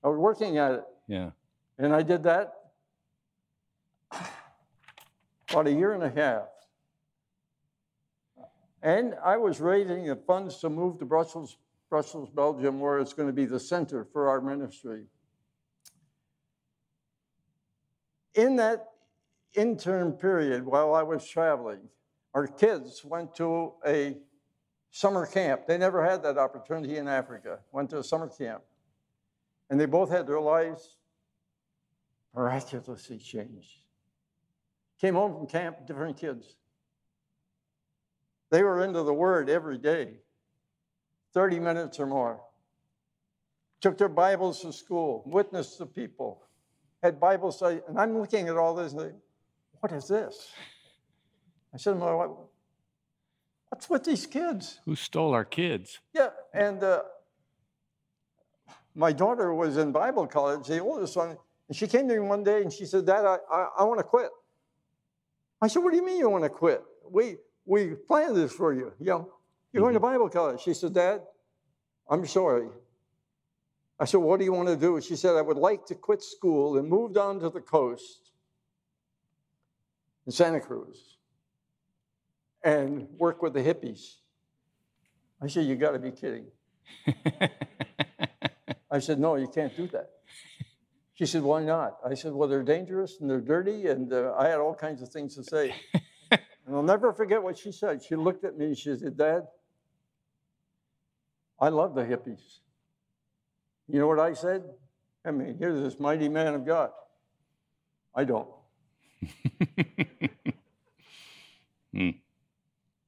[0.05, 0.85] I was working at it.
[1.09, 1.31] Yeah.
[1.79, 2.53] And I did that
[5.51, 6.49] about a year and a half.
[8.83, 11.57] And I was raising the funds to move to Brussels,
[11.89, 15.05] Brussels, Belgium, where it's going to be the center for our ministry.
[18.35, 18.89] In that
[19.55, 21.81] interim period, while I was traveling,
[22.35, 24.17] our kids went to a
[24.91, 25.67] summer camp.
[25.67, 28.63] They never had that opportunity in Africa, went to a summer camp.
[29.71, 30.97] And they both had their lives
[32.35, 33.82] miraculously changed.
[35.03, 36.55] Came home from camp, different kids.
[38.53, 40.19] They were into the Word every day,
[41.35, 42.41] 30 minutes or more.
[43.81, 46.45] Took their Bibles to school, witnessed the people,
[47.03, 47.81] had Bible study.
[47.89, 49.15] And I'm looking at all this and think,
[49.81, 50.53] what is this?
[51.75, 52.31] I said, to my wife,
[53.71, 54.79] what's with these kids?
[54.85, 55.99] Who stole our kids?
[56.15, 57.03] Yeah, and uh,
[58.95, 61.37] my daughter was in Bible college, the oldest one,
[61.69, 63.99] and she came to me one day and she said, Dad, I, I, I want
[63.99, 64.31] to quit.
[65.63, 66.83] I said, What do you mean you want to quit?
[67.09, 68.93] We, we planned this for you.
[68.99, 69.33] You know,
[69.73, 70.61] you're going to Bible college.
[70.61, 71.23] She said, Dad,
[72.11, 72.69] I'm sorry.
[73.99, 75.01] I said, What do you want to do?
[75.01, 78.33] She said, I would like to quit school and move down to the coast
[80.27, 81.17] in Santa Cruz
[82.65, 84.17] and work with the hippies.
[85.41, 86.47] I said, You got to be kidding.
[88.91, 90.11] I said, No, you can't do that.
[91.15, 91.99] She said, Why not?
[92.05, 93.87] I said, Well, they're dangerous and they're dirty.
[93.89, 95.75] And uh, I had all kinds of things to say.
[96.31, 98.03] and I'll never forget what she said.
[98.03, 99.43] She looked at me and she said, Dad,
[101.61, 102.59] I love the hippies.
[103.89, 104.65] You know what I said?
[105.25, 106.91] I mean, here's this mighty man of God.
[108.15, 108.49] I don't.
[111.95, 112.11] Hmm.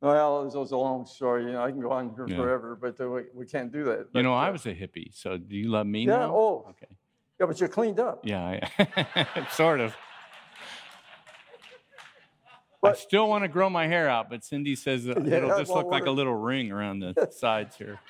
[0.03, 1.47] Well, this was a long story.
[1.47, 2.37] You know, I can go on here Yeah.
[2.37, 4.09] forever, but uh, we, we can't do that.
[4.13, 6.35] You know, I uh, was a hippie, so do you love me Yeah, now?
[6.37, 6.67] oh.
[6.71, 6.95] Okay.
[7.45, 8.21] Yeah, but you're cleaned up.
[8.25, 9.95] Yeah, I, sort of.
[12.83, 15.83] I still want to grow my hair out, but Cindy says Yeah, it'll just well,
[15.83, 18.01] look like a little ring around the sides here.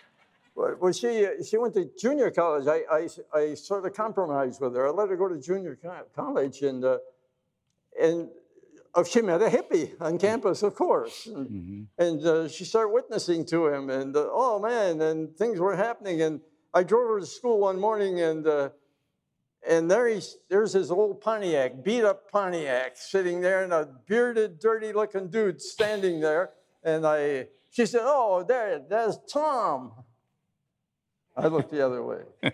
[0.55, 2.69] Well, well, she, she went to junior college.
[2.69, 4.87] I, I, I sort of compromised with her.
[4.87, 5.77] I let her go to junior
[6.15, 6.99] college, and, uh,
[8.01, 8.29] and
[8.95, 11.27] uh, she met a hippie on campus, of course.
[11.27, 11.87] And, Mhm.
[11.99, 16.23] and uh, she started witnessing to him, and uh, oh man, and things were happening.
[16.23, 16.41] And
[16.73, 18.69] I drove her to school one morning, and uh,
[19.69, 24.59] and there he's, there's his old Pontiac, beat up Pontiac, sitting there, and a bearded,
[24.59, 26.51] dirty-looking dude standing there.
[26.83, 29.93] And I, she said, "Oh, there, there's Tom."
[31.37, 32.23] I looked the other way.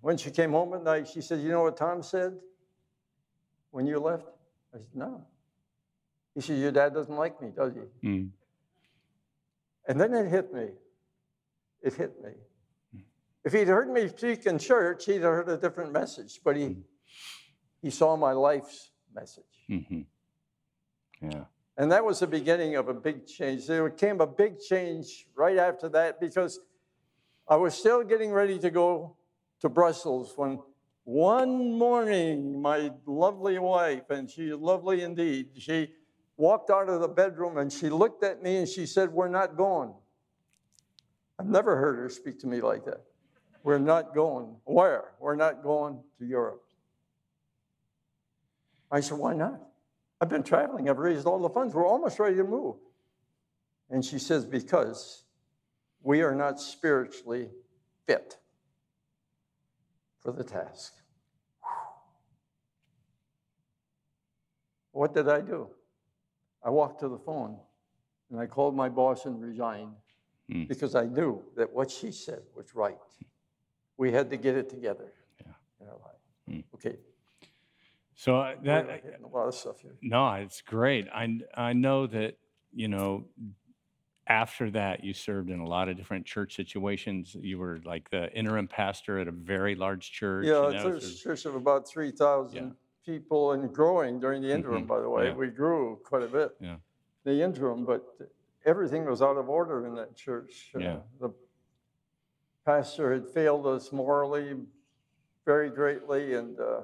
[0.00, 2.38] when she came home at night, she said, "You know what Tom said
[3.70, 4.26] when you left?"
[4.74, 5.24] I said, "No."
[6.34, 8.30] He said, "Your dad doesn't like me, does he?" Mm.
[9.86, 10.68] And then it hit me.
[11.82, 12.30] It hit me.
[13.48, 16.76] If he'd heard me speak in church, he'd have heard a different message, but he,
[17.80, 19.64] he saw my life's message.
[19.66, 20.00] hmm
[21.22, 21.44] Yeah.
[21.78, 23.66] And that was the beginning of a big change.
[23.66, 26.60] There came a big change right after that because
[27.48, 29.16] I was still getting ready to go
[29.60, 30.58] to Brussels when
[31.04, 35.88] one morning my lovely wife, and she's lovely indeed, she
[36.36, 39.56] walked out of the bedroom and she looked at me and she said, We're not
[39.56, 39.94] going.
[41.38, 43.07] I've never heard her speak to me like that.
[43.62, 44.56] We're not going.
[44.64, 45.12] Where?
[45.20, 46.62] We're not going to Europe.
[48.90, 49.60] I said, Why not?
[50.20, 52.76] I've been traveling, I've raised all the funds, we're almost ready to move.
[53.90, 55.24] And she says, Because
[56.02, 57.50] we are not spiritually
[58.06, 58.36] fit
[60.20, 60.94] for the task.
[64.92, 65.68] What did I do?
[66.64, 67.58] I walked to the phone
[68.30, 69.94] and I called my boss and resigned
[70.50, 70.64] Hmm.
[70.64, 72.96] because I knew that what she said was right.
[73.98, 75.12] We had to get it together
[75.44, 75.52] Yeah.
[75.80, 76.22] in our life.
[76.48, 76.60] Hmm.
[76.76, 76.96] Okay,
[78.14, 79.96] So uh, that a lot of stuff here.
[80.00, 81.08] no, it's great.
[81.12, 82.38] I I know that
[82.72, 83.24] you know.
[84.30, 87.34] After that, you served in a lot of different church situations.
[87.40, 90.44] You were like the interim pastor at a very large church.
[90.44, 92.76] Yeah, a was- church of about 3,000
[93.06, 95.28] people and growing during the interim, Mhm, by the way.
[95.28, 95.34] yeah.
[95.34, 96.50] We grew quite a bit.
[96.60, 96.76] Yeah.
[97.24, 98.02] The interim, but
[98.66, 100.72] everything was out of order in that church.
[100.74, 101.00] Uh, Yeah.
[101.20, 101.30] The
[102.64, 104.54] pastor had failed us morally
[105.44, 106.80] very greatly, and uh,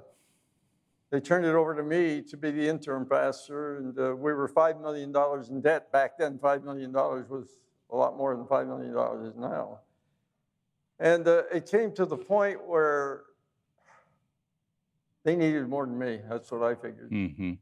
[1.11, 3.77] they turned it over to me to be the interim pastor.
[3.77, 5.15] And uh, we were $5 million
[5.51, 5.93] in debt.
[5.93, 7.59] Back then, $5 million was
[7.91, 9.81] a lot more than $5 million is now.
[10.99, 13.23] And uh, it came to the point where
[15.25, 16.21] they needed more than me.
[16.29, 17.11] That's what I figured.
[17.11, 17.59] Mhm.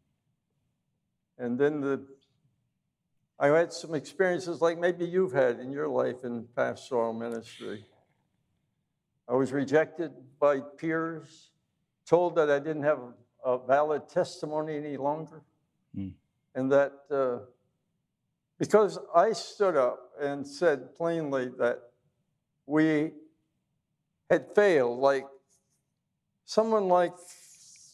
[1.39, 2.07] And then the,
[3.39, 7.85] I had some experiences like maybe you've had in your life in pastoral ministry.
[9.33, 11.53] I was rejected by peers,
[12.05, 13.01] told that I didn't have
[13.43, 15.43] a valid testimony any longer,
[15.97, 16.13] Mm.
[16.55, 17.39] and that uh,
[18.59, 21.81] because I stood up and said plainly that
[22.67, 23.13] we
[24.29, 25.27] had failed, like
[26.45, 27.15] someone like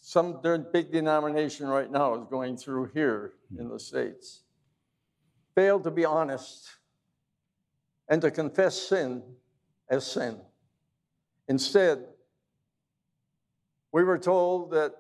[0.02, 0.40] some
[0.72, 4.42] big denomination right now is going through here in the States,
[5.54, 6.68] failed to be honest
[8.08, 9.22] and to confess sin
[9.88, 10.40] as sin.
[11.48, 12.04] Instead,
[13.92, 14.94] we were told that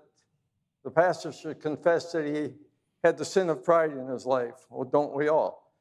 [0.84, 2.54] the pastor should confess that he
[3.04, 4.66] had the sin of pride in his life.
[4.70, 5.72] Well, don't we all?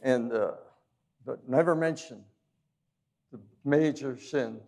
[0.00, 0.52] And uh,
[1.24, 2.22] but never mention
[3.32, 4.60] the major sin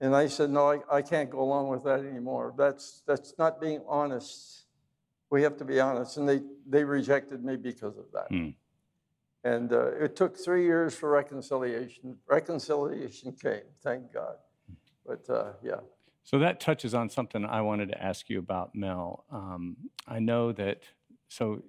[0.00, 2.54] and I said, no, I, I can't go along with that anymore.
[2.56, 4.64] That's, that's not being honest.
[5.30, 6.16] We have to be honest.
[6.18, 8.28] And they, they rejected me because of that.
[8.28, 8.50] Hmm.
[9.44, 12.16] And uh, it took three years for reconciliation.
[12.28, 14.36] Reconciliation came, thank God.
[15.06, 15.80] But uh, yeah.
[16.24, 19.24] So that touches on something I wanted to ask you about, Mel.
[19.30, 19.76] Um,
[20.06, 20.82] I know that.
[21.28, 21.62] So,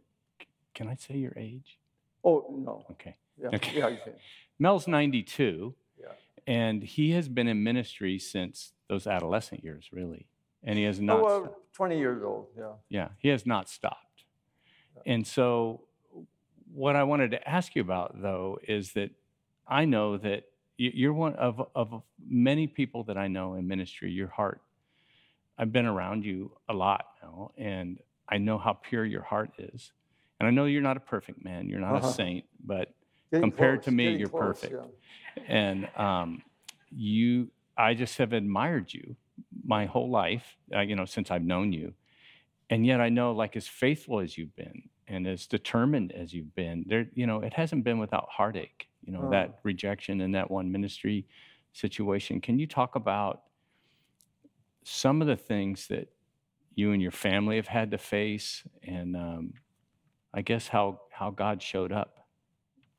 [0.73, 1.79] can I say your age?
[2.23, 2.85] Oh, no.
[2.91, 3.15] Okay.
[3.41, 3.77] Yeah, Okay.
[3.77, 4.13] yeah you can.
[4.57, 5.75] Mel's 92.
[5.97, 6.07] Yeah.
[6.47, 10.27] And he has been in ministry since those adolescent years, really.
[10.63, 11.21] And he has not.
[11.21, 12.73] Oh, uh, 20 years old, yeah.
[12.89, 14.25] yeah, he has not stopped.
[15.05, 15.83] And so,
[16.73, 19.11] what I wanted to ask you about, though, is that
[19.67, 20.43] I know that
[20.77, 24.61] you're one of, of many people that I know in ministry, your heart.
[25.57, 27.99] I've been around you a lot now, and
[28.29, 29.91] I know how pure your heart is.
[30.39, 32.07] And I know you're not a perfect man, you're not Uh-huh.
[32.07, 32.93] a saint, but
[33.31, 34.73] Getting Compared close, to me, you're close, perfect.
[35.37, 35.43] yeah.
[35.47, 36.41] and um,
[36.91, 39.15] you i just have admired you
[39.63, 41.93] my whole life uh, you know since i've known you
[42.71, 46.53] and yet i know like as faithful as you've been and as determined as you've
[46.55, 49.29] been there you know it hasn't been without heartache you know Oh.
[49.31, 51.25] that rejection and that one ministry
[51.73, 53.43] situation can you talk about
[54.83, 56.07] some of the things that
[56.75, 59.53] you and your family have had to face and um,
[60.33, 62.27] i guess how how god showed up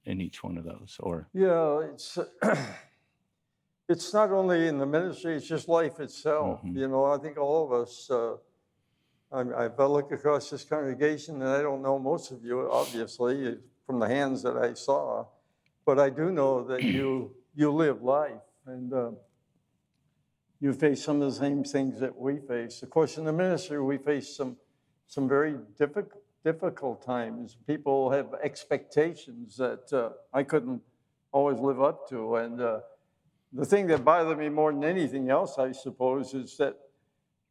[0.04, 2.18] in each one of those or Yeah, it's
[3.88, 6.62] it's not only in the ministry; it's just life itself.
[6.62, 6.76] Mhm.
[6.76, 8.10] You know, I think all of us.
[8.10, 8.36] Uh,
[9.32, 14.00] I, I look across this congregation, and I don't know most of you, obviously, from
[14.00, 15.26] the hands that I saw,
[15.86, 19.10] but I do know that you you live life, and uh,
[20.60, 22.82] you face some of the same things that we face.
[22.82, 24.56] Of course, in the ministry, we face some
[25.06, 27.56] some very difficult difficult times.
[27.66, 30.82] People have expectations that uh, I couldn't
[31.30, 32.80] always live up to, and uh,
[33.52, 36.76] the thing that bothered me more than anything else, I suppose, is that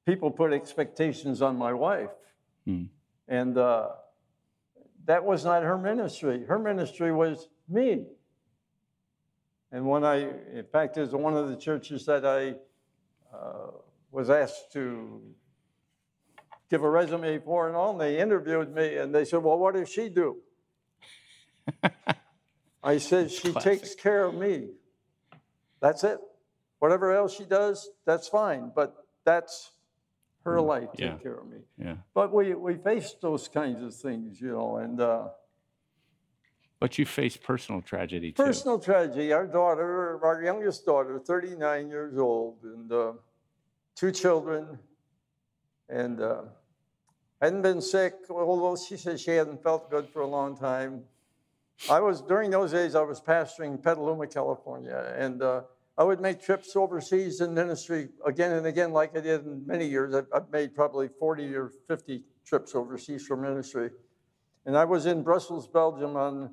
[0.06, 2.10] people put expectations on my wife,
[2.66, 2.84] Hmm.
[3.28, 3.90] and uh,
[5.06, 6.46] that was not her ministry.
[6.46, 8.06] Her ministry was me.
[9.72, 10.18] And when I,
[10.54, 12.56] in fact, is one of the churches that I
[13.36, 13.72] uh,
[14.12, 15.22] was asked to
[16.70, 19.76] give a resume for and all, and they interviewed me, and they said, "Well, what
[19.76, 20.38] does she do?"
[22.84, 23.80] I said, "She Classic.
[23.82, 24.70] takes care of me.
[25.80, 26.20] That's it.
[26.80, 28.96] Whatever else she does, that's fine, but
[29.26, 29.72] that's
[30.46, 30.90] her life.
[30.94, 31.18] Take yeah.
[31.18, 35.00] care of me." yeah But we we faced those kinds of things, you know, and.
[35.00, 35.30] Uh,
[36.80, 38.44] But you faced personal tragedy too.
[38.44, 39.34] Personal tragedy.
[39.34, 43.14] Our daughter, our youngest daughter, 39 years old, and uh,
[43.96, 44.80] two children.
[45.90, 46.44] And uh,
[47.42, 51.04] Hadn't been sick, although she said she hadn't felt good for a long time.
[51.90, 55.62] I was, during those days, I was pastoring Petaluma, California, and uh,
[56.00, 59.86] I would make trips overseas in ministry again and again, like I did in many
[59.86, 60.16] years.
[60.16, 63.90] I've, made probably 40 or 50 trips overseas for ministry.
[64.66, 66.52] And I was in Brussels, Belgium on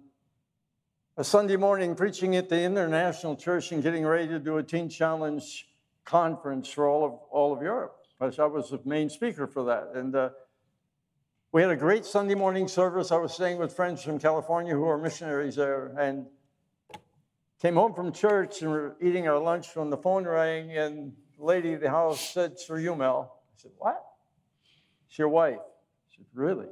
[1.17, 4.89] a Sunday morning preaching at the International Church and getting ready to do a Teen
[4.89, 5.69] Challenge
[6.05, 7.99] conference for all of, all of Europe.
[8.19, 9.93] Because I was the main speaker for that.
[9.95, 10.31] And uh,
[11.53, 13.13] we had a great Sunday morning service.
[13.13, 15.95] I was staying with friends from California who are missionaries there.
[15.97, 16.27] And
[17.61, 21.45] came home from church and we're eating our lunch when the phone rang and the
[21.45, 23.41] lady of the house said, It's for you, Mel.
[23.49, 24.05] I said, What?
[25.09, 25.59] It's your wife.
[26.09, 26.69] She said, Really?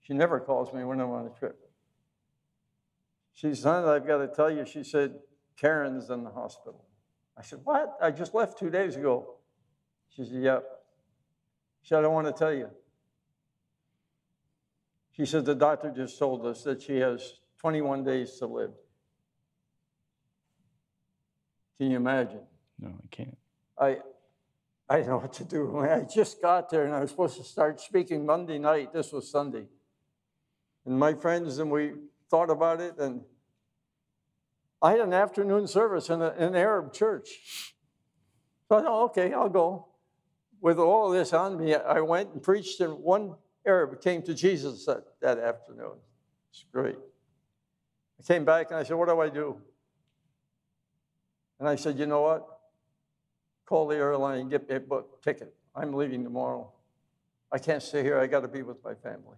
[0.00, 1.58] She never calls me when I'm on a trip.
[3.34, 5.14] She said, I've got to tell you, she said,
[5.56, 6.84] Karen's in the hospital.
[7.36, 7.96] I said, What?
[8.00, 9.36] I just left two days ago.
[10.08, 10.64] She said, Yep.
[11.82, 12.70] She said, I don't want to tell you.
[15.12, 18.72] She said, The doctor just told us that she has 21 days to live.
[21.82, 22.42] Can you imagine?
[22.78, 23.36] No, I can't.
[23.76, 23.96] I,
[24.88, 25.78] I didn't know what to do.
[25.80, 28.92] I just got there and I was supposed to start speaking Monday night.
[28.92, 29.64] This was Sunday.
[30.86, 31.94] And my friends and we
[32.30, 33.22] thought about it, and
[34.80, 37.74] I had an afternoon service in, a, in an Arab church.
[38.68, 39.88] So I thought, okay, I'll go.
[40.60, 43.34] With all this on me, I went and preached, and one
[43.66, 45.98] Arab came to Jesus that, that afternoon.
[46.52, 46.98] It's great.
[48.20, 49.60] I came back and I said, What do I do?
[51.62, 52.44] And I said, You know what?
[53.66, 55.54] Call the airline and get me a book ticket.
[55.76, 56.72] I'm leaving tomorrow.
[57.52, 58.18] I can't stay here.
[58.18, 59.36] I got to be with my family.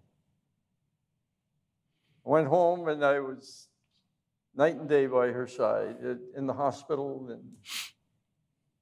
[2.25, 3.69] I went home and I was
[4.57, 5.97] night and day by her side
[6.35, 7.29] in the hospital.
[7.31, 7.43] And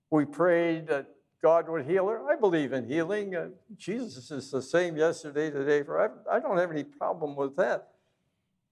[0.09, 1.09] we prayed that
[1.43, 2.31] God would heal her.
[2.31, 3.35] I believe in healing.
[3.35, 6.23] Uh, Jesus is the same yesterday, today, forever.
[6.31, 7.89] I don't have any problem with that.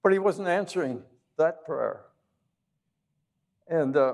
[0.01, 1.03] But he wasn't answering
[1.37, 2.05] that prayer.
[3.67, 4.13] And uh,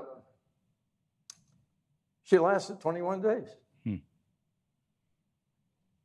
[2.28, 3.48] she lasted 21 days.
[3.84, 3.94] Hmm.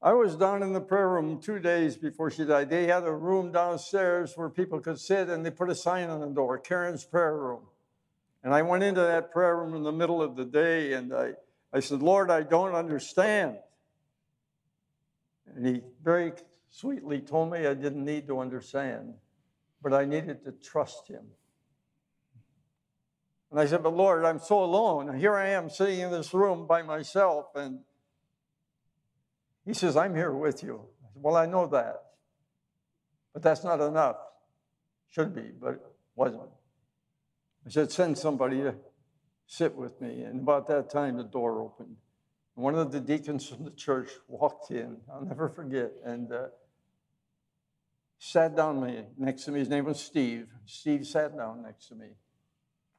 [0.02, 2.70] I was down in the prayer room two days before she died.
[2.70, 6.22] They had a room downstairs where people could sit, and they put a sign on
[6.22, 7.64] the door Karen's prayer room.
[8.44, 11.34] And I went into that prayer room in the middle of the day, and I
[11.74, 13.58] I said, Lord, I don't understand.
[15.56, 16.34] And he very
[16.70, 19.16] sweetly told me I didn't need to understand,
[19.82, 21.26] but I needed to trust him.
[23.54, 25.16] And I said, But Lord, I'm so alone.
[25.16, 27.46] Here I am sitting in this room by myself.
[27.54, 27.82] And
[29.64, 30.88] he says, I'm here with you.
[31.04, 32.02] I said, well, I know that.
[33.32, 34.16] But that's not enough.
[35.12, 36.50] Should be, but wasn't.
[37.68, 38.74] I said, Send somebody to
[39.46, 40.24] sit with me.
[40.24, 41.98] And about that time, the door opened.
[42.56, 44.98] One of the deacons from the church walked in.
[45.14, 45.92] I'll never forget.
[46.04, 46.48] And uh,
[48.18, 49.60] sat down next to me.
[49.60, 50.48] His name was Steve.
[50.66, 52.08] Steve sat down next to me,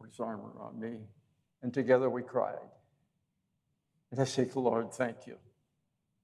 [0.05, 0.99] put his arm around me,
[1.63, 2.59] and together we cried.
[4.11, 5.37] And I said, Lord, thank you.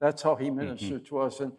[0.01, 0.57] That's how he mm-hmm.
[0.57, 1.17] ministered mm-hmm.
[1.17, 1.41] to us.
[1.41, 1.53] And,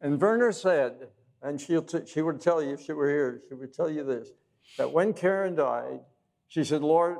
[0.00, 1.08] and Verna said,
[1.42, 4.04] and she'll t- she would tell you if she were here, she would tell you
[4.04, 4.30] this,
[4.76, 6.00] that when Karen died,
[6.48, 7.18] she said, Lord,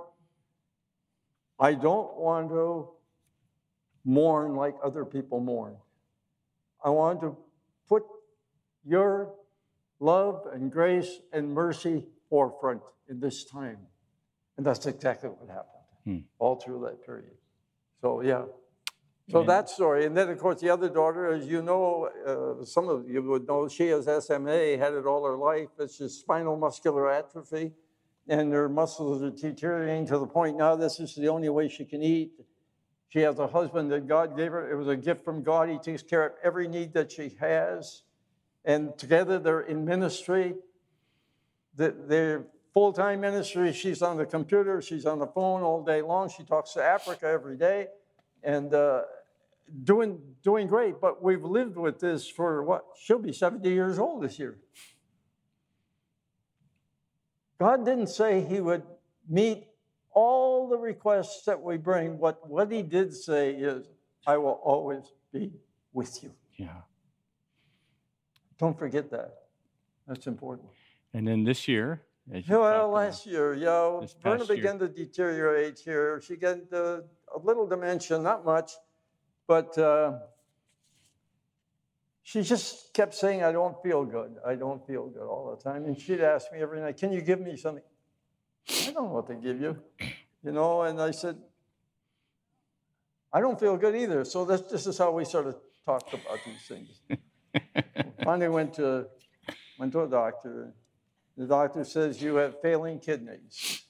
[1.61, 2.88] I don't want to
[4.05, 5.76] mourn like other people mourn.
[6.82, 7.36] I want to
[7.88, 8.05] put
[8.84, 9.34] your
[10.01, 13.78] love and grace and mercy forefront in this time.
[14.59, 16.18] And that's exactly what happened hmm.
[16.38, 17.32] all through that period.
[18.02, 18.44] So, yeah.
[19.30, 20.06] So that story.
[20.06, 23.46] And then, of course, the other daughter, as you know, uh, some of you would
[23.46, 25.68] know, she has SMA, had it all her life.
[25.78, 27.72] It's just spinal muscular atrophy
[28.28, 31.84] and her muscles are deteriorating to the point now this is the only way she
[31.84, 32.32] can eat.
[33.09, 34.70] She has a husband that God gave her.
[34.70, 35.70] It was a gift from God.
[35.70, 38.02] He takes care of every need that she has.
[38.66, 40.56] And together they're in ministry.
[41.74, 43.73] They're full time ministry.
[43.73, 46.29] She's on the computer, she's on the phone all day long.
[46.29, 47.89] She talks to Africa every day
[48.43, 49.03] and uh,
[49.85, 51.01] doing, doing great.
[51.01, 52.85] But we've lived with this for what?
[53.01, 54.59] She'll be 70 years old this year.
[57.59, 58.85] God didn't say he would
[59.29, 59.66] meet
[60.12, 62.19] all the requests that we bring.
[62.19, 63.87] What, what he did say is,
[64.27, 65.53] I will always be
[65.93, 66.33] with you.
[66.57, 66.69] Yeah.
[68.59, 69.35] Don't forget that.
[70.07, 70.69] That's important.
[71.14, 72.03] And then this year,
[72.49, 76.20] well, last year, yeah, Verna began to deteriorate here.
[76.20, 77.01] She got uh,
[77.35, 78.72] a little dementia, not much,
[79.47, 80.18] but uh,
[82.22, 84.37] she just kept saying, I don't feel good.
[84.47, 85.87] I don't feel good all the time.
[85.87, 87.83] And she'd ask me every night, Can you give me something?
[88.68, 89.79] I don't know what to give you.
[90.45, 91.37] You know, and I said,
[93.33, 94.24] I don't feel good either.
[94.24, 97.01] So this, this is how we sort of talked about these things.
[98.24, 99.07] Finally went to
[99.79, 100.74] went to a doctor.
[101.39, 103.84] The doctor says you have failing kidneys,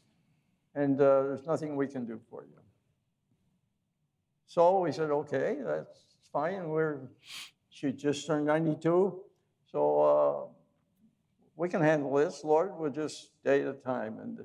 [0.75, 2.61] and uh, there's nothing we can do for you.
[4.47, 5.99] So we said, okay, that's
[6.31, 6.69] fine.
[6.69, 7.09] We're
[7.71, 9.19] she just turned 92,
[9.73, 10.53] so uh,
[11.57, 12.45] we can handle this.
[12.45, 14.19] Lord, we'll just day at a time.
[14.19, 14.41] And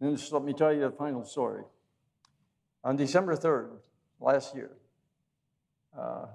[0.00, 1.64] then just let me tell you the final story.
[2.84, 3.78] On December 3rd,
[4.20, 4.70] last year,
[5.98, 6.26] uh,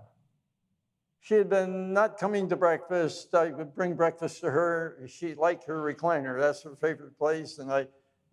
[1.30, 3.36] she had been not coming to breakfast.
[3.36, 5.00] I would bring breakfast to her.
[5.08, 6.40] She liked her recliner.
[6.40, 7.60] That's her favorite place.
[7.60, 7.82] And I,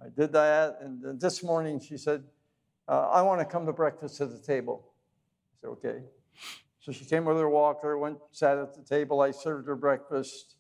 [0.01, 0.79] I did that.
[0.81, 2.25] And this morning she said,
[2.89, 4.95] uh, I want to come to breakfast at the table.
[5.53, 5.99] I said, okay.
[6.81, 9.21] So she came with her walker, went, sat at the table.
[9.21, 10.57] I served her breakfast.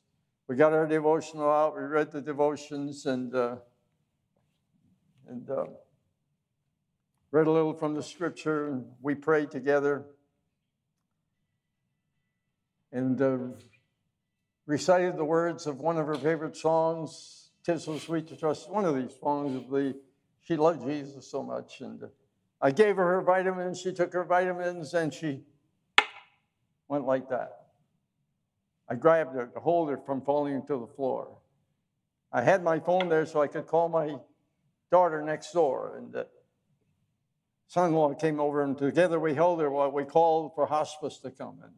[0.46, 1.74] We got our devotional out.
[1.74, 3.56] We read the devotions and uh,
[5.26, 5.64] and uh,
[7.30, 8.68] read a little from the scripture.
[8.68, 10.04] And we prayed together
[12.96, 13.38] and uh,
[14.64, 17.50] recited the words of one of her favorite songs.
[17.62, 19.94] "Tis so sweet to trust." One of these songs of the.
[20.42, 22.06] She loved Jesus so much, and uh,
[22.60, 23.80] I gave her her vitamins.
[23.80, 25.42] She took her vitamins, and she
[26.88, 27.66] went like that.
[28.88, 31.36] I grabbed her to hold her from falling to the floor.
[32.32, 34.16] I had my phone there so I could call my
[34.90, 36.28] daughter next door, and the
[37.66, 41.58] son-in-law came over, and together we held her while we called for hospice to come.
[41.62, 41.72] And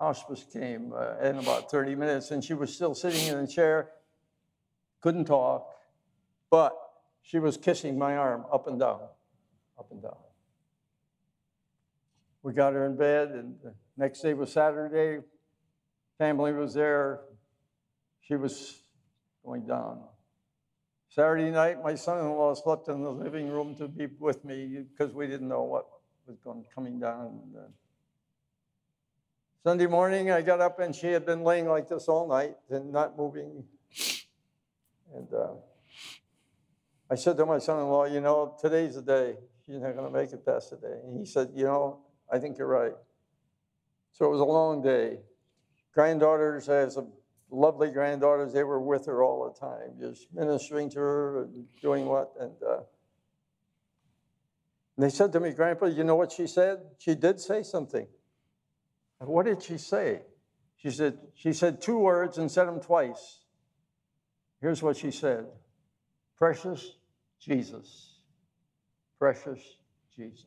[0.00, 3.90] hospice came uh, in about 30 minutes, and she was still sitting in a chair,
[5.00, 5.68] couldn't talk,
[6.50, 6.76] but
[7.22, 9.00] she was kissing my arm up and down,
[9.78, 10.16] up and down.
[12.42, 15.24] We got her in bed, and the next day was Saturday.
[16.18, 17.20] Family was there.
[18.20, 18.82] She was
[19.44, 20.00] going down.
[21.08, 25.26] Saturday night, my son-in-law slept in the living room to be with me because we
[25.26, 25.86] didn't know what
[26.26, 27.40] was going coming down.
[29.64, 32.92] Sunday morning, I got up and she had been laying like this all night and
[32.92, 33.64] not moving.
[35.14, 35.54] And uh,
[37.10, 39.38] I said to my son-in-law, "You know, today's the day.
[39.64, 42.00] She's not going to make it past the day." And he said, "You know,
[42.30, 42.92] I think you're right."
[44.12, 45.20] So it was a long day.
[45.94, 47.06] Granddaughters, as a
[47.50, 52.04] lovely granddaughters, they were with her all the time, just ministering to her and doing
[52.04, 52.34] what.
[52.38, 52.80] And, uh,
[54.98, 56.80] and they said to me, Grandpa, you know what she said?
[56.98, 58.06] She did say something.
[59.18, 60.22] What did she say?
[60.76, 63.40] She said, she said two words and said them twice.
[64.60, 65.46] Here's what she said
[66.36, 66.96] Precious
[67.40, 68.18] Jesus.
[69.18, 69.60] Precious
[70.14, 70.44] Jesus.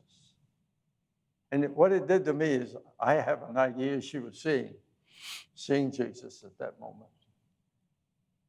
[1.50, 4.74] And what it did to me is, I have an idea she was seeing,
[5.54, 7.10] seeing Jesus at that moment.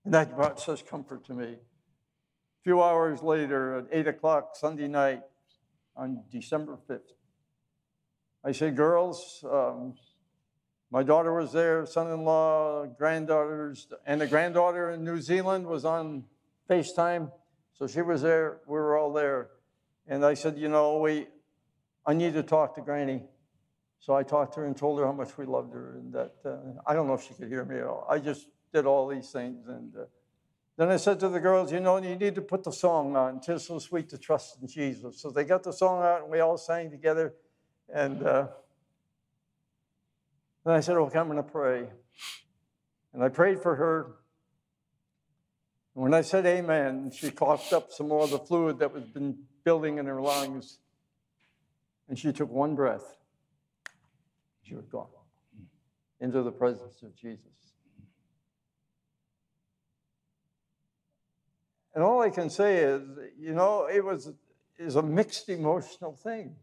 [0.04, 1.46] And that brought such comfort to me.
[1.46, 5.22] A few hours later, at 8 o'clock Sunday night
[5.96, 7.00] on December 5th,
[8.44, 9.96] I said, Girls, um,
[10.92, 15.86] my daughter was there, son in law, granddaughters, and the granddaughter in New Zealand was
[15.86, 16.24] on
[16.70, 17.32] FaceTime.
[17.74, 19.50] So she was there, we were all there.
[20.08, 21.28] And I said, You know, we,
[22.06, 23.24] I need to talk to Granny.
[24.00, 26.34] So I talked to her and told her how much we loved her and that
[26.46, 28.08] uh, I don't know if she could hear me at all.
[28.10, 29.68] I just did all these things.
[29.68, 30.06] And uh,
[30.78, 33.42] then I said to the girls, you know, you need to put the song on.
[33.42, 35.22] Tis so sweet to trust in Jesus.
[35.22, 37.34] So they got the song out and we all sang together.
[37.94, 38.48] And uh,
[40.70, 41.88] then I said, okay, I'm going to pray.
[43.14, 44.16] And I prayed for her.
[45.96, 49.04] And when I said amen, she coughed up some more of the fluid that was
[49.04, 50.78] been building in her lungs.
[52.08, 53.18] And she took one breath.
[54.62, 55.08] She was gone
[56.20, 57.46] into the presence of Jesus.
[61.96, 63.02] And all I can say is,
[63.40, 64.32] you know, it was
[64.78, 66.56] is a mixed emotional thing.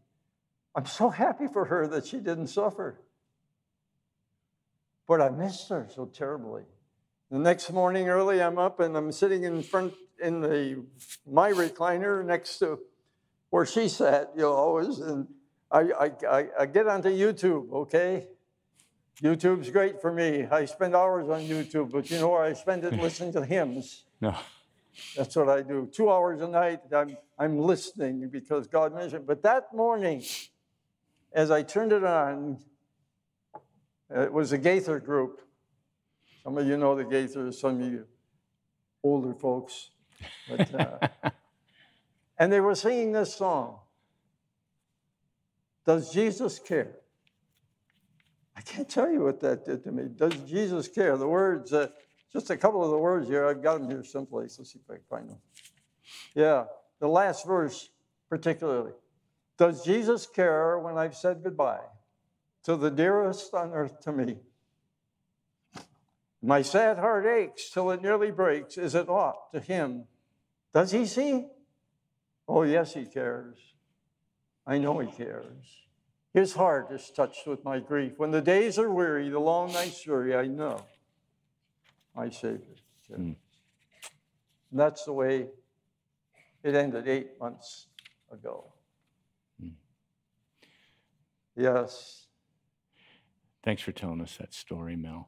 [0.73, 3.01] I'm so happy for her that she didn't suffer.
[5.07, 6.63] But I missed her so terribly.
[7.31, 10.83] The next morning early, I'm up and I'm sitting in front in the
[11.29, 12.79] my recliner next to
[13.49, 15.27] where she sat, you know, always, and
[15.71, 18.27] I, I, I get onto YouTube, okay?
[19.21, 20.45] YouTube's great for me.
[20.45, 24.03] I spend hours on YouTube, but you know where I spend it listening to hymns.
[24.21, 24.35] No.
[25.15, 25.89] That's what I do.
[25.91, 29.27] Two hours a night, I'm, I'm listening because God mentioned.
[29.27, 30.23] But that morning,
[31.33, 32.59] as I turned it on,
[34.09, 35.41] it was a Gaither group.
[36.43, 38.05] Some of you know the Gaithers, some of you
[39.03, 39.91] older folks.
[40.49, 41.29] But, uh,
[42.39, 43.79] and they were singing this song.
[45.85, 46.95] Does Jesus care?
[48.55, 50.05] I can't tell you what that did to me.
[50.15, 51.15] Does Jesus care?
[51.15, 51.89] The words, uh,
[52.33, 53.45] just a couple of the words here.
[53.45, 54.57] I've got them here someplace.
[54.57, 55.37] Let's see if I can find them.
[56.33, 56.65] Yeah,
[56.99, 57.89] the last verse
[58.29, 58.91] particularly.
[59.57, 61.79] Does Jesus care when I've said goodbye
[62.67, 64.35] to the dearest on earth to me?
[66.41, 68.77] My sad heart aches till it nearly breaks.
[68.77, 70.03] Is it aught to him?
[70.73, 71.47] Does he see?
[72.45, 73.57] Oh, yes, he cares.
[74.65, 75.85] I know he cares.
[76.33, 78.15] His heart is touched with my grief.
[78.17, 80.81] When the days are weary, the long nights weary, I know
[82.13, 82.59] my Savior
[83.07, 83.17] cares.
[83.17, 83.31] Hmm.
[84.71, 85.47] And that's the way
[86.63, 87.87] it ended eight months
[88.29, 88.73] ago.
[89.57, 89.69] Hmm.
[91.55, 92.26] Yes.
[93.67, 95.27] Thanks for telling us that story, Mel.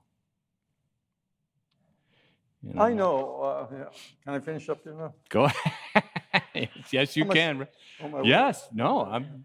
[2.63, 3.41] You I know.
[3.41, 3.83] Uh, yeah.
[4.23, 5.13] Can I finish up there now?
[5.29, 6.69] Go ahead.
[6.89, 7.67] yes, you much- can.
[8.01, 8.27] Oh, my word.
[8.27, 8.69] Yes.
[8.73, 9.01] No.
[9.01, 9.43] I'm.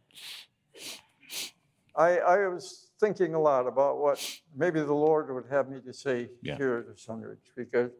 [1.97, 4.25] I, I was thinking a lot about what
[4.57, 6.57] maybe the Lord would have me to say Yeah.
[6.57, 7.91] here at Sunridge because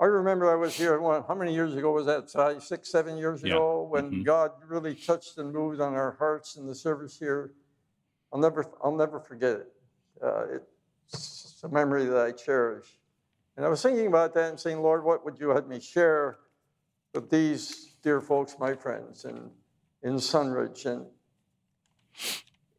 [0.00, 2.28] I remember I was here, how many years ago was that?
[2.28, 3.54] Si- Six, seven years Yeah.
[3.54, 4.24] ago when Mhm.
[4.24, 7.52] God really touched and moved on our hearts in the service here.
[8.32, 9.72] I'll never, I'll never forget it.
[10.22, 10.58] Uh,
[11.06, 12.98] it's a memory that I cherish.
[13.56, 16.38] And I was thinking about that and saying, Lord, what would you have me share
[17.14, 19.50] with these dear folks, my friends, in,
[20.02, 20.86] in Sunridge?
[20.86, 21.06] And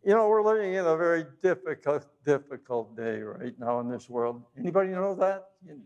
[0.06, 4.42] you know, we're living in a very difficult, difficult day right now in this world.
[4.58, 5.50] Anybody know that?
[5.66, 5.82] You-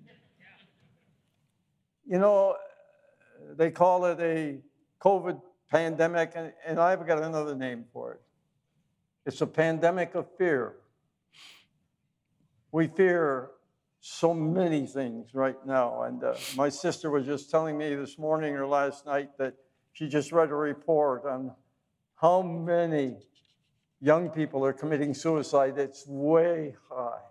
[2.05, 2.57] You know,
[3.55, 4.59] they call it a
[5.01, 5.41] COVID
[5.71, 8.21] pandemic, and, and I've got another name for it.
[9.25, 10.75] It's a pandemic of fear.
[12.73, 13.51] We fear
[13.99, 16.01] so many things right now.
[16.01, 19.53] And uh, my sister was just telling me this morning or last night that
[19.91, 21.51] she just read a report on
[22.15, 23.17] how many
[24.01, 25.77] young people are committing suicide.
[25.77, 27.21] It's way high.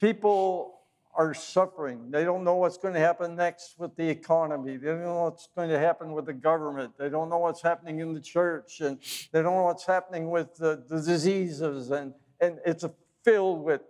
[0.00, 0.80] People
[1.14, 2.10] are suffering.
[2.10, 4.78] They don't know what's going to happen next with the economy.
[4.78, 6.94] They don't know what's going to happen with the government.
[6.98, 8.80] They don't know what's happening in the church.
[8.80, 8.98] And
[9.30, 11.92] they don't know what's happening with the, the diseases.
[11.92, 12.84] And, and it's
[13.26, 13.82] filled with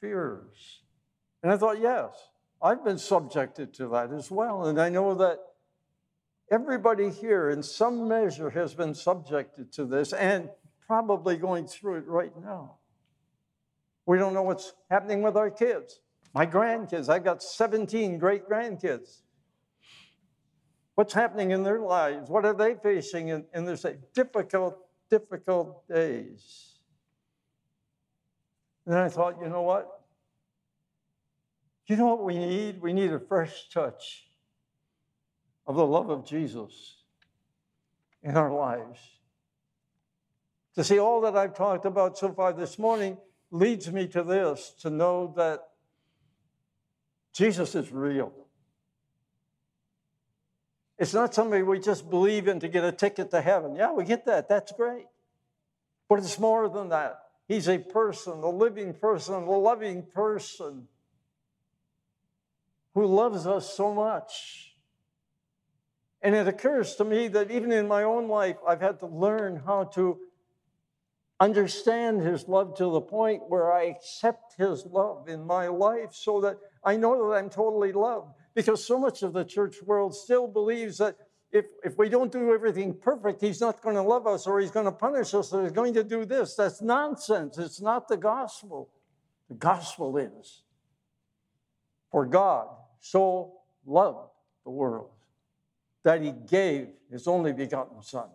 [0.00, 0.82] fears.
[1.42, 2.12] And I thought, yes,
[2.62, 4.66] I've been subjected to that as well.
[4.66, 5.40] And I know that
[6.50, 10.48] everybody here, in some measure, has been subjected to this and
[10.86, 12.76] probably going through it right now.
[14.06, 15.98] We don't know what's happening with our kids.
[16.32, 19.22] My grandkids, I've got 17 great grandkids.
[20.94, 22.30] What's happening in their lives?
[22.30, 23.76] What are they facing in, in their
[24.14, 24.78] difficult,
[25.10, 26.75] difficult days?
[28.86, 30.00] And then I thought, you know what?
[31.86, 32.80] You know what we need?
[32.80, 34.26] We need a fresh touch
[35.66, 37.02] of the love of Jesus
[38.22, 38.98] in our lives.
[40.76, 43.16] To see all that I've talked about so far this morning
[43.50, 45.60] leads me to this to know that
[47.32, 48.32] Jesus is real.
[50.98, 53.74] It's not somebody we just believe in to get a ticket to heaven.
[53.74, 54.48] Yeah, we get that.
[54.48, 55.06] That's great.
[56.08, 57.25] But it's more than that.
[57.48, 60.88] He's a person, a living person, a loving person
[62.94, 64.74] who loves us so much.
[66.22, 69.62] And it occurs to me that even in my own life, I've had to learn
[69.64, 70.18] how to
[71.38, 76.40] understand his love to the point where I accept his love in my life so
[76.40, 78.32] that I know that I'm totally loved.
[78.54, 81.16] Because so much of the church world still believes that
[81.56, 84.70] if, if we don't do everything perfect, he's not going to love us or he's
[84.70, 86.54] going to punish us or he's going to do this.
[86.54, 87.56] That's nonsense.
[87.58, 88.90] It's not the gospel.
[89.48, 90.62] The gospel is
[92.10, 92.68] for God
[93.00, 93.52] so
[93.86, 94.30] loved
[94.64, 95.10] the world
[96.02, 98.28] that he gave his only begotten Son.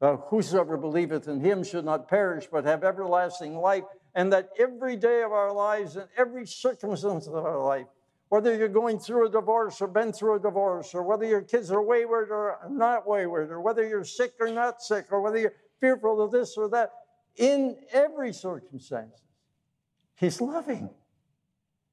[0.00, 3.84] That whosoever believeth in him should not perish, but have everlasting life,
[4.14, 7.86] and that every day of our lives and every circumstance of our life,
[8.28, 11.70] whether you're going through a divorce or been through a divorce, or whether your kids
[11.70, 15.54] are wayward or not wayward, or whether you're sick or not sick, or whether you're
[15.80, 16.90] fearful of this or that,
[17.36, 19.22] in every circumstance,
[20.16, 20.90] he's loving.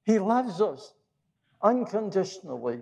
[0.04, 0.94] He loves us
[1.62, 2.80] unconditionally.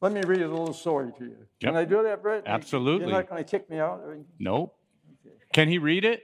[0.00, 1.36] Let me read a little story to you.
[1.60, 2.42] Can I do that, Brett?
[2.46, 3.06] Absolutely.
[3.06, 4.02] You're not going to kick me out?
[4.38, 4.74] Nope.
[5.52, 6.22] Can he read it?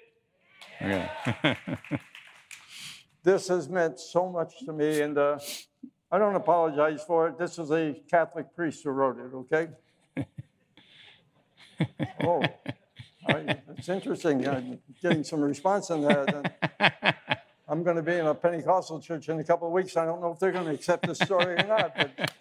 [0.83, 1.09] Okay.
[3.29, 5.39] This has meant so much to me, and uh,
[6.11, 7.37] I don't apologize for it.
[7.37, 9.69] This is a Catholic priest who wrote it, okay?
[12.25, 12.43] oh,
[13.29, 14.49] I, it's interesting.
[14.49, 16.57] I'm getting some response on that.
[16.81, 17.15] And
[17.69, 19.99] I'm going to be in a Pentecostal church in a couple of weeks.
[19.99, 22.33] I don't know if they're going to accept this story or not, but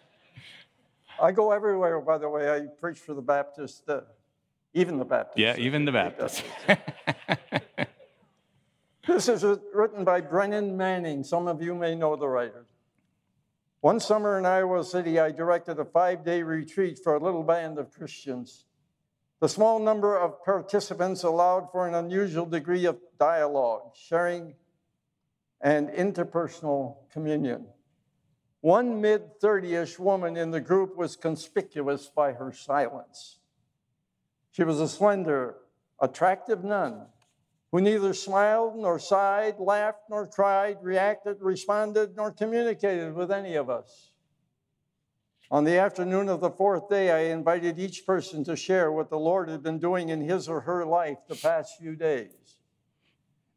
[1.21, 2.49] I go everywhere, by the way.
[2.49, 4.03] I preach for the Baptist, uh,
[4.73, 5.37] even the Baptist.
[5.37, 6.45] yeah, even the Baptist.
[9.07, 11.23] This is written by Brennan Manning.
[11.23, 12.65] Some of you may know the writer.
[13.79, 17.79] One summer in Iowa City, I directed a five day retreat for a little band
[17.79, 18.65] of Christians.
[19.39, 24.55] The small number of participants allowed for an unusual degree of dialogue, sharing
[25.61, 27.65] and interpersonal communion.
[28.59, 33.39] One mid 30 ish woman in the group was conspicuous by her silence.
[34.51, 35.55] She was a slender,
[36.01, 37.05] attractive nun
[37.77, 43.69] who neither smiled nor sighed, laughed nor cried, reacted, responded, nor communicated with any of
[43.69, 44.09] us.
[45.51, 49.19] On the afternoon of the fourth day, I invited each person to share what the
[49.19, 52.57] Lord had been doing in his or her life the past few days.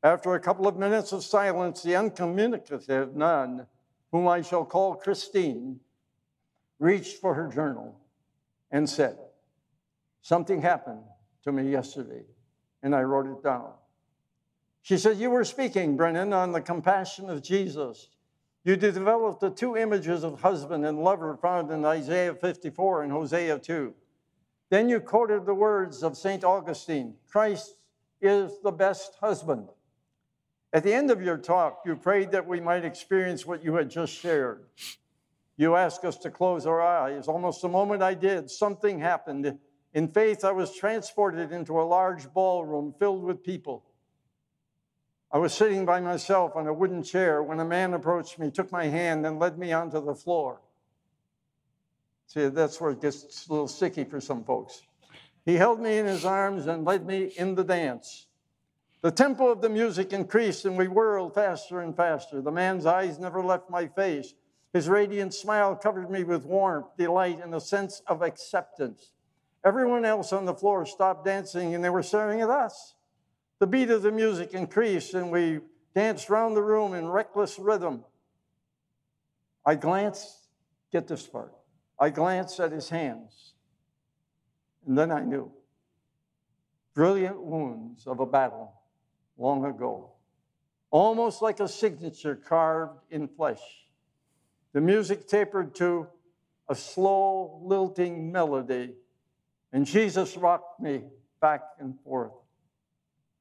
[0.02, 3.68] After a couple of minutes of silence, the uncommunicative nun,
[4.12, 5.80] whom I shall call Christine,
[6.78, 7.98] reached for her journal
[8.70, 9.16] and said,
[10.20, 11.04] Something happened
[11.44, 12.24] to me yesterday,
[12.82, 13.72] and I wrote it down.
[14.82, 18.08] She said, You were speaking, Brennan, on the compassion of Jesus.
[18.64, 23.58] You developed the two images of husband and lover found in Isaiah 54 and Hosea
[23.58, 23.94] 2.
[24.68, 26.44] Then you quoted the words of St.
[26.44, 27.76] Augustine Christ
[28.20, 29.68] is the best husband.
[30.72, 33.90] At the end of your talk, you prayed that we might experience what you had
[33.90, 34.66] just shared.
[35.56, 37.26] You asked us to close our eyes.
[37.26, 39.58] Almost the moment I did, something happened.
[39.94, 43.84] In faith, I was transported into a large ballroom filled with people.
[45.32, 48.72] I was sitting by myself on a wooden chair when a man approached me, took
[48.72, 50.60] my hand, and led me onto the floor.
[52.26, 54.82] See, that's where it gets a little sticky for some folks.
[55.44, 58.26] He held me in his arms and led me in the dance.
[59.02, 62.42] The tempo of the music increased, and we whirled faster and faster.
[62.42, 64.34] The man's eyes never left my face.
[64.72, 69.12] His radiant smile covered me with warmth, delight, and a sense of acceptance.
[69.64, 72.94] Everyone else on the floor stopped dancing, and they were staring at us.
[73.60, 75.60] The beat of the music increased, and we
[75.94, 78.04] danced round the room in reckless rhythm.
[79.66, 80.48] I glanced,
[80.90, 81.52] get this part,
[81.98, 83.52] I glanced at his hands,
[84.86, 85.52] and then I knew.
[86.94, 88.72] Brilliant wounds of a battle
[89.36, 90.12] long ago,
[90.90, 93.60] almost like a signature carved in flesh.
[94.72, 96.06] The music tapered to
[96.66, 98.94] a slow, lilting melody,
[99.70, 101.04] and Jesus rocked me
[101.42, 102.39] back and forth.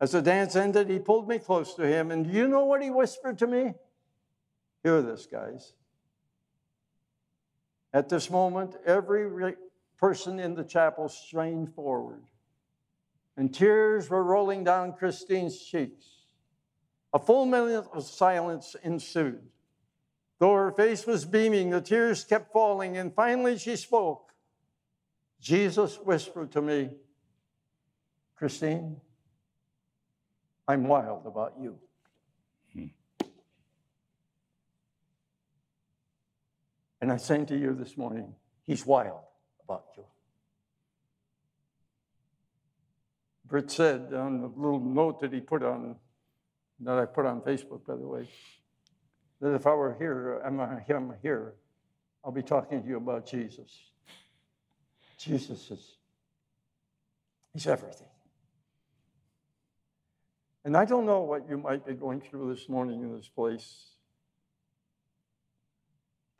[0.01, 2.81] As the dance ended, he pulled me close to him, and do you know what
[2.81, 3.73] he whispered to me?
[4.83, 5.73] Hear this, guys.
[7.93, 9.55] At this moment, every re-
[9.97, 12.23] person in the chapel strained forward,
[13.35, 16.05] and tears were rolling down Christine's cheeks.
[17.11, 19.41] A full minute of silence ensued.
[20.37, 24.31] Though her face was beaming, the tears kept falling, and finally she spoke.
[25.41, 26.91] Jesus whispered to me,
[28.37, 29.01] Christine,
[30.69, 31.79] I'm wild about you.
[32.73, 32.85] Hmm.
[37.01, 38.35] And I say to you this morning,
[38.67, 39.21] he's wild
[39.63, 40.03] about you.
[43.47, 45.95] Britt said on the little note that he put on,
[46.81, 48.29] that I put on Facebook, by the way,
[49.41, 51.55] that if I were here, I'm, I'm here,
[52.23, 53.75] I'll be talking to you about Jesus.
[55.17, 55.95] Jesus is,
[57.53, 58.05] he's everything.
[60.69, 63.87] And I don't know what you might be going through this morning in this place,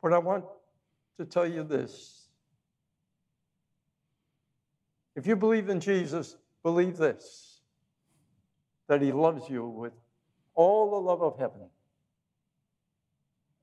[0.00, 0.44] but I want
[1.18, 2.28] to tell you this.
[5.16, 7.62] If you believe in Jesus, believe this
[8.86, 9.94] that He loves you with
[10.54, 11.68] all the love of heaven,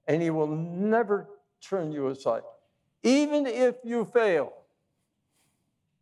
[0.06, 1.30] and He will never
[1.62, 2.42] turn you aside.
[3.04, 4.52] Even if you fail,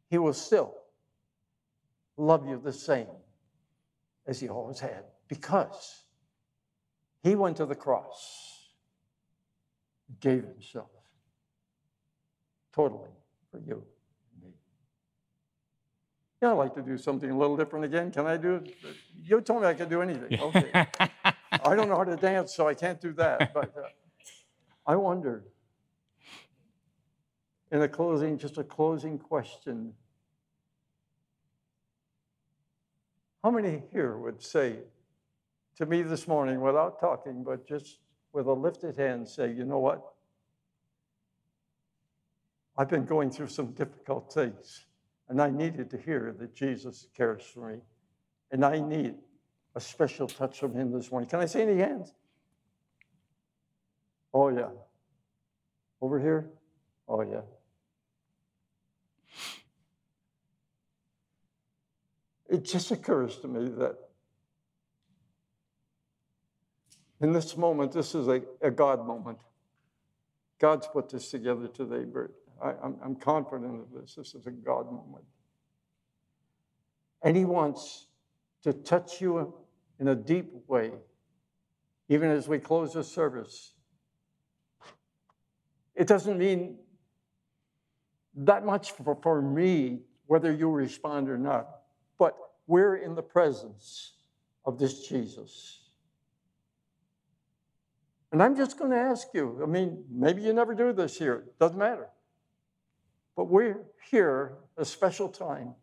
[0.10, 0.74] He will still
[2.18, 3.06] love you the same
[4.28, 6.04] as he always had because
[7.24, 8.70] he went to the cross,
[10.20, 10.90] gave himself
[12.74, 13.10] totally
[13.52, 13.84] for you
[14.34, 14.50] and me.
[16.42, 18.12] Yeah, I'd like to do something a little different again.
[18.12, 18.76] Can I do it?
[19.24, 20.40] You told me I could do anything.
[20.42, 20.88] Okay.
[21.64, 23.54] I don't know how to dance, so I can't do that.
[23.54, 23.88] But uh,
[24.86, 25.46] I wonder,
[27.72, 29.94] in a closing, just a closing question
[33.46, 34.80] How many here would say
[35.76, 38.00] to me this morning, without talking, but just
[38.34, 40.02] with a lifted hand, say, you know what?
[42.76, 44.88] I've been going through some difficult things,
[45.30, 47.82] and I needed to hear that Jesus cares for me.
[48.50, 49.14] And I need
[49.76, 51.30] a special touch from Him this morning.
[51.30, 52.16] Can I see any hands?
[54.34, 54.70] Oh, yeah.
[56.02, 56.50] Over here?
[57.08, 57.42] Oh, yeah.
[62.56, 63.98] It just occurs to me that
[67.20, 69.40] in this moment, this is a, a God moment.
[70.60, 72.34] God's put this together today, Bert.
[72.64, 74.16] I, I'm, I'm confident of this.
[74.16, 75.26] This is a God moment.
[77.24, 78.08] And He wants
[78.64, 79.54] to touch you
[80.00, 80.92] in a deep way
[82.08, 83.74] even as we close the service.
[85.96, 86.78] It doesn't mean
[88.36, 91.68] that much for, for me, whether you respond or not,
[92.20, 92.38] but
[92.68, 94.14] we're in the presence
[94.66, 95.82] of this Jesus.
[98.32, 101.46] And I'm just going to ask you I mean, maybe you never do this here,
[101.60, 102.10] doesn't matter.
[103.36, 105.76] But we're here a special time,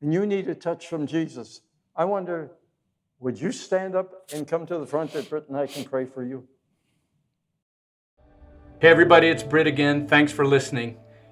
[0.00, 1.62] and you need a touch from Jesus.
[1.96, 2.52] I wonder,
[3.18, 6.04] would you stand up and come to the front that Britt and I can pray
[6.04, 6.46] for you?
[8.80, 10.06] Hey, everybody, it's Britt again.
[10.06, 10.98] Thanks for listening.